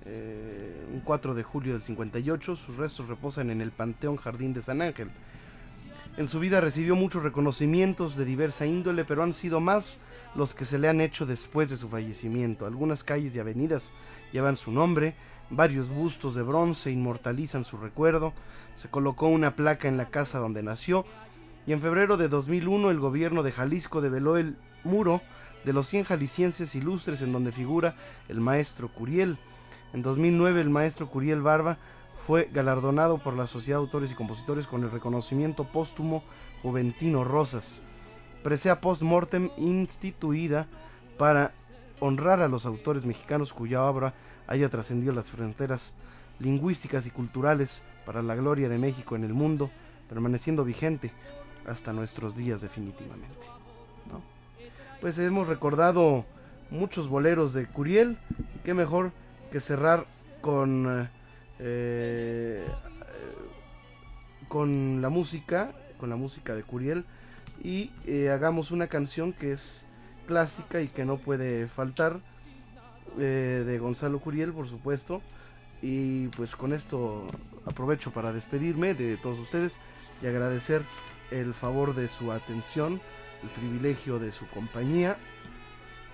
[0.05, 4.61] eh, un 4 de julio del 58, sus restos reposan en el Panteón Jardín de
[4.61, 5.09] San Ángel.
[6.17, 9.97] En su vida recibió muchos reconocimientos de diversa índole, pero han sido más
[10.35, 12.65] los que se le han hecho después de su fallecimiento.
[12.65, 13.91] Algunas calles y avenidas
[14.31, 15.15] llevan su nombre,
[15.49, 18.33] varios bustos de bronce inmortalizan su recuerdo,
[18.75, 21.05] se colocó una placa en la casa donde nació
[21.67, 25.21] y en febrero de 2001 el gobierno de Jalisco develó el muro
[25.63, 27.95] de los 100 jaliscienses ilustres en donde figura
[28.29, 29.37] el maestro Curiel.
[29.93, 31.77] En 2009 el maestro Curiel Barba
[32.25, 36.23] fue galardonado por la Sociedad de Autores y Compositores con el reconocimiento póstumo
[36.61, 37.81] Juventino Rosas,
[38.43, 40.67] presea post-mortem instituida
[41.17, 41.51] para
[42.01, 44.13] honrar a los autores mexicanos cuya obra
[44.47, 45.93] haya trascendido las fronteras
[46.39, 49.71] lingüísticas y culturales para la gloria de México en el mundo,
[50.09, 51.11] permaneciendo vigente
[51.65, 53.47] hasta nuestros días definitivamente.
[54.11, 54.21] ¿no?
[54.99, 56.25] Pues hemos recordado
[56.69, 58.17] muchos boleros de Curiel,
[58.65, 59.11] qué mejor
[59.51, 60.05] que cerrar
[60.41, 61.09] con
[61.59, 62.65] eh,
[64.51, 67.05] con la música, con la música de Curiel
[67.63, 69.87] y eh, hagamos una canción que es
[70.31, 72.21] clásica y que no puede faltar
[73.19, 75.21] eh, de Gonzalo Curiel, por supuesto.
[75.81, 77.27] Y pues con esto
[77.65, 79.77] aprovecho para despedirme de todos ustedes
[80.23, 80.83] y agradecer
[81.31, 83.01] el favor de su atención,
[83.43, 85.17] el privilegio de su compañía.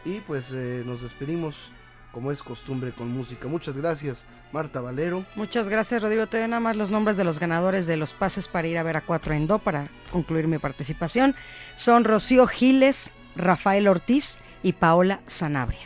[0.04, 1.70] Y pues eh, nos despedimos
[2.12, 3.48] como es costumbre con música.
[3.48, 5.26] Muchas gracias, Marta Valero.
[5.36, 6.26] Muchas gracias, Rodrigo.
[6.26, 8.84] Te doy nada más los nombres de los ganadores de los pases para ir a
[8.84, 11.36] ver a Cuatro en Do para concluir mi participación.
[11.76, 15.80] Son Rocío Giles, Rafael Ortiz y Paola Sanabria.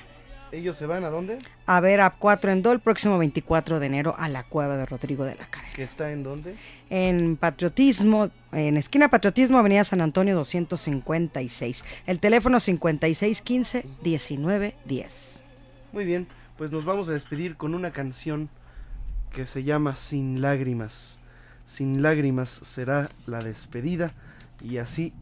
[0.52, 1.40] ¿Ellos se van a dónde?
[1.66, 4.86] A ver a Cuatro en Do el próximo 24 de enero a la cueva de
[4.86, 5.72] Rodrigo de la Cadena.
[5.74, 6.58] ¿Que está en dónde?
[6.90, 11.86] En Patriotismo, en esquina Patriotismo, Avenida San Antonio 256.
[12.06, 15.44] El teléfono 5615-1910.
[15.94, 18.50] Muy bien, pues nos vamos a despedir con una canción
[19.34, 21.20] que se llama Sin lágrimas.
[21.66, 24.12] Sin lágrimas será la despedida
[24.62, 25.14] y así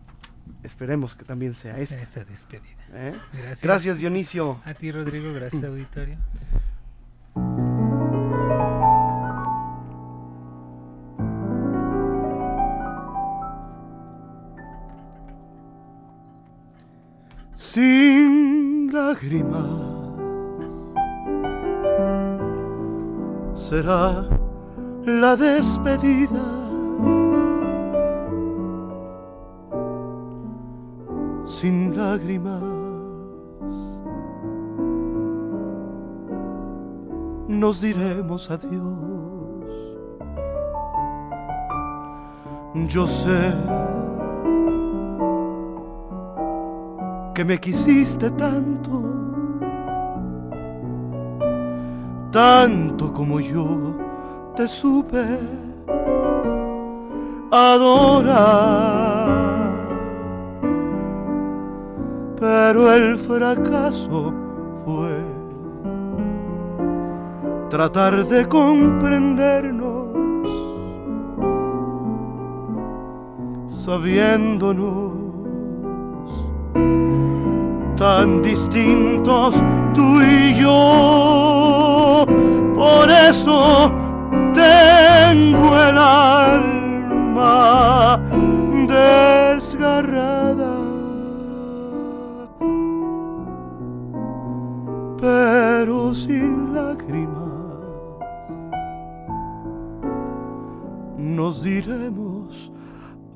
[0.63, 2.01] esperemos que también sea esta.
[2.01, 2.84] Esta despedida.
[2.93, 3.13] ¿eh?
[3.34, 3.61] Gracias.
[3.63, 4.61] Gracias, Dionisio.
[4.65, 5.34] A ti, Rodrigo.
[5.34, 6.17] Gracias, auditorio.
[17.59, 19.99] sin lágrimas
[23.53, 24.27] será
[25.05, 26.59] la despedida.
[31.60, 32.64] Sin lágrimas
[37.49, 39.69] nos diremos adiós.
[42.88, 43.53] Yo sé
[47.36, 49.02] que me quisiste tanto,
[52.31, 53.98] tanto como yo
[54.56, 55.26] te supe
[57.52, 59.48] adorar.
[62.39, 64.33] Pero el fracaso
[64.85, 65.19] fue
[67.69, 70.07] tratar de comprendernos,
[73.67, 75.09] sabiéndonos
[77.97, 79.61] tan distintos
[79.93, 82.25] tú y yo.
[82.73, 83.91] Por eso
[84.53, 86.99] tengo el alma
[88.87, 89.38] desgarrada.
[101.49, 102.71] Nos diremos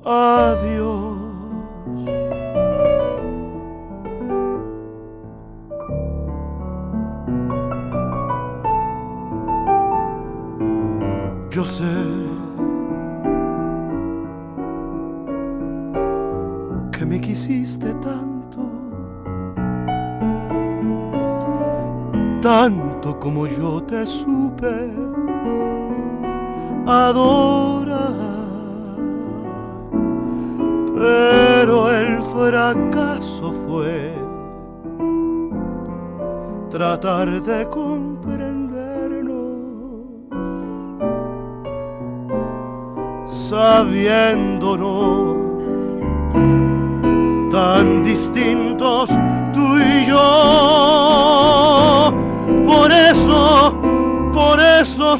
[0.04, 1.18] adiós.
[11.50, 11.82] Yo sé
[16.92, 18.60] que me quisiste tanto,
[22.40, 25.13] tanto como yo te supe
[26.86, 28.14] adorar.
[30.96, 34.14] Pero el fracaso fue
[36.70, 39.34] tratar de comprendernos,
[43.28, 45.34] sabiéndonos
[47.50, 49.10] tan distintos
[49.52, 50.14] tú y yo.
[52.66, 53.74] Por eso,
[54.32, 55.18] por eso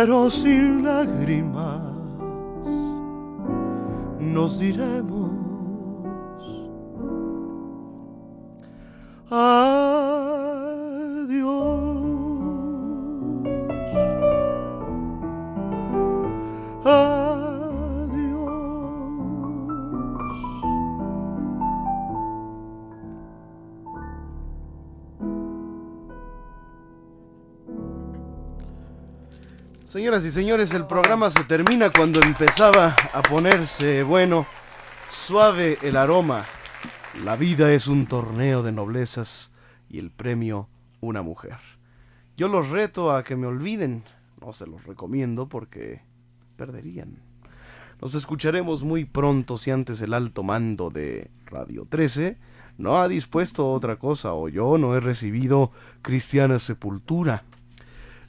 [0.00, 1.82] Pero sin lágrimas
[4.18, 5.30] nos diremos
[29.90, 34.46] Señoras y señores, el programa se termina cuando empezaba a ponerse bueno,
[35.10, 36.44] suave el aroma.
[37.24, 39.50] La vida es un torneo de noblezas
[39.88, 40.68] y el premio
[41.00, 41.58] una mujer.
[42.36, 44.04] Yo los reto a que me olviden,
[44.40, 46.02] no se los recomiendo porque
[46.56, 47.16] perderían.
[48.00, 52.38] Nos escucharemos muy pronto si antes el alto mando de Radio 13
[52.78, 57.42] no ha dispuesto otra cosa o yo no he recibido cristiana sepultura.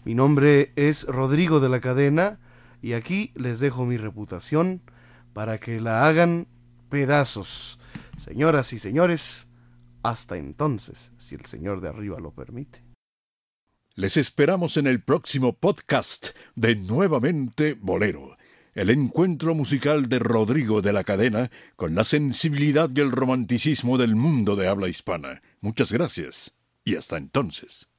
[0.03, 2.39] Mi nombre es Rodrigo de la Cadena
[2.81, 4.81] y aquí les dejo mi reputación
[5.33, 6.47] para que la hagan
[6.89, 7.79] pedazos.
[8.17, 9.47] Señoras y señores,
[10.01, 12.83] hasta entonces, si el Señor de arriba lo permite.
[13.93, 18.37] Les esperamos en el próximo podcast de Nuevamente Bolero,
[18.73, 24.15] el encuentro musical de Rodrigo de la Cadena con la sensibilidad y el romanticismo del
[24.15, 25.43] mundo de habla hispana.
[25.59, 27.90] Muchas gracias y hasta entonces.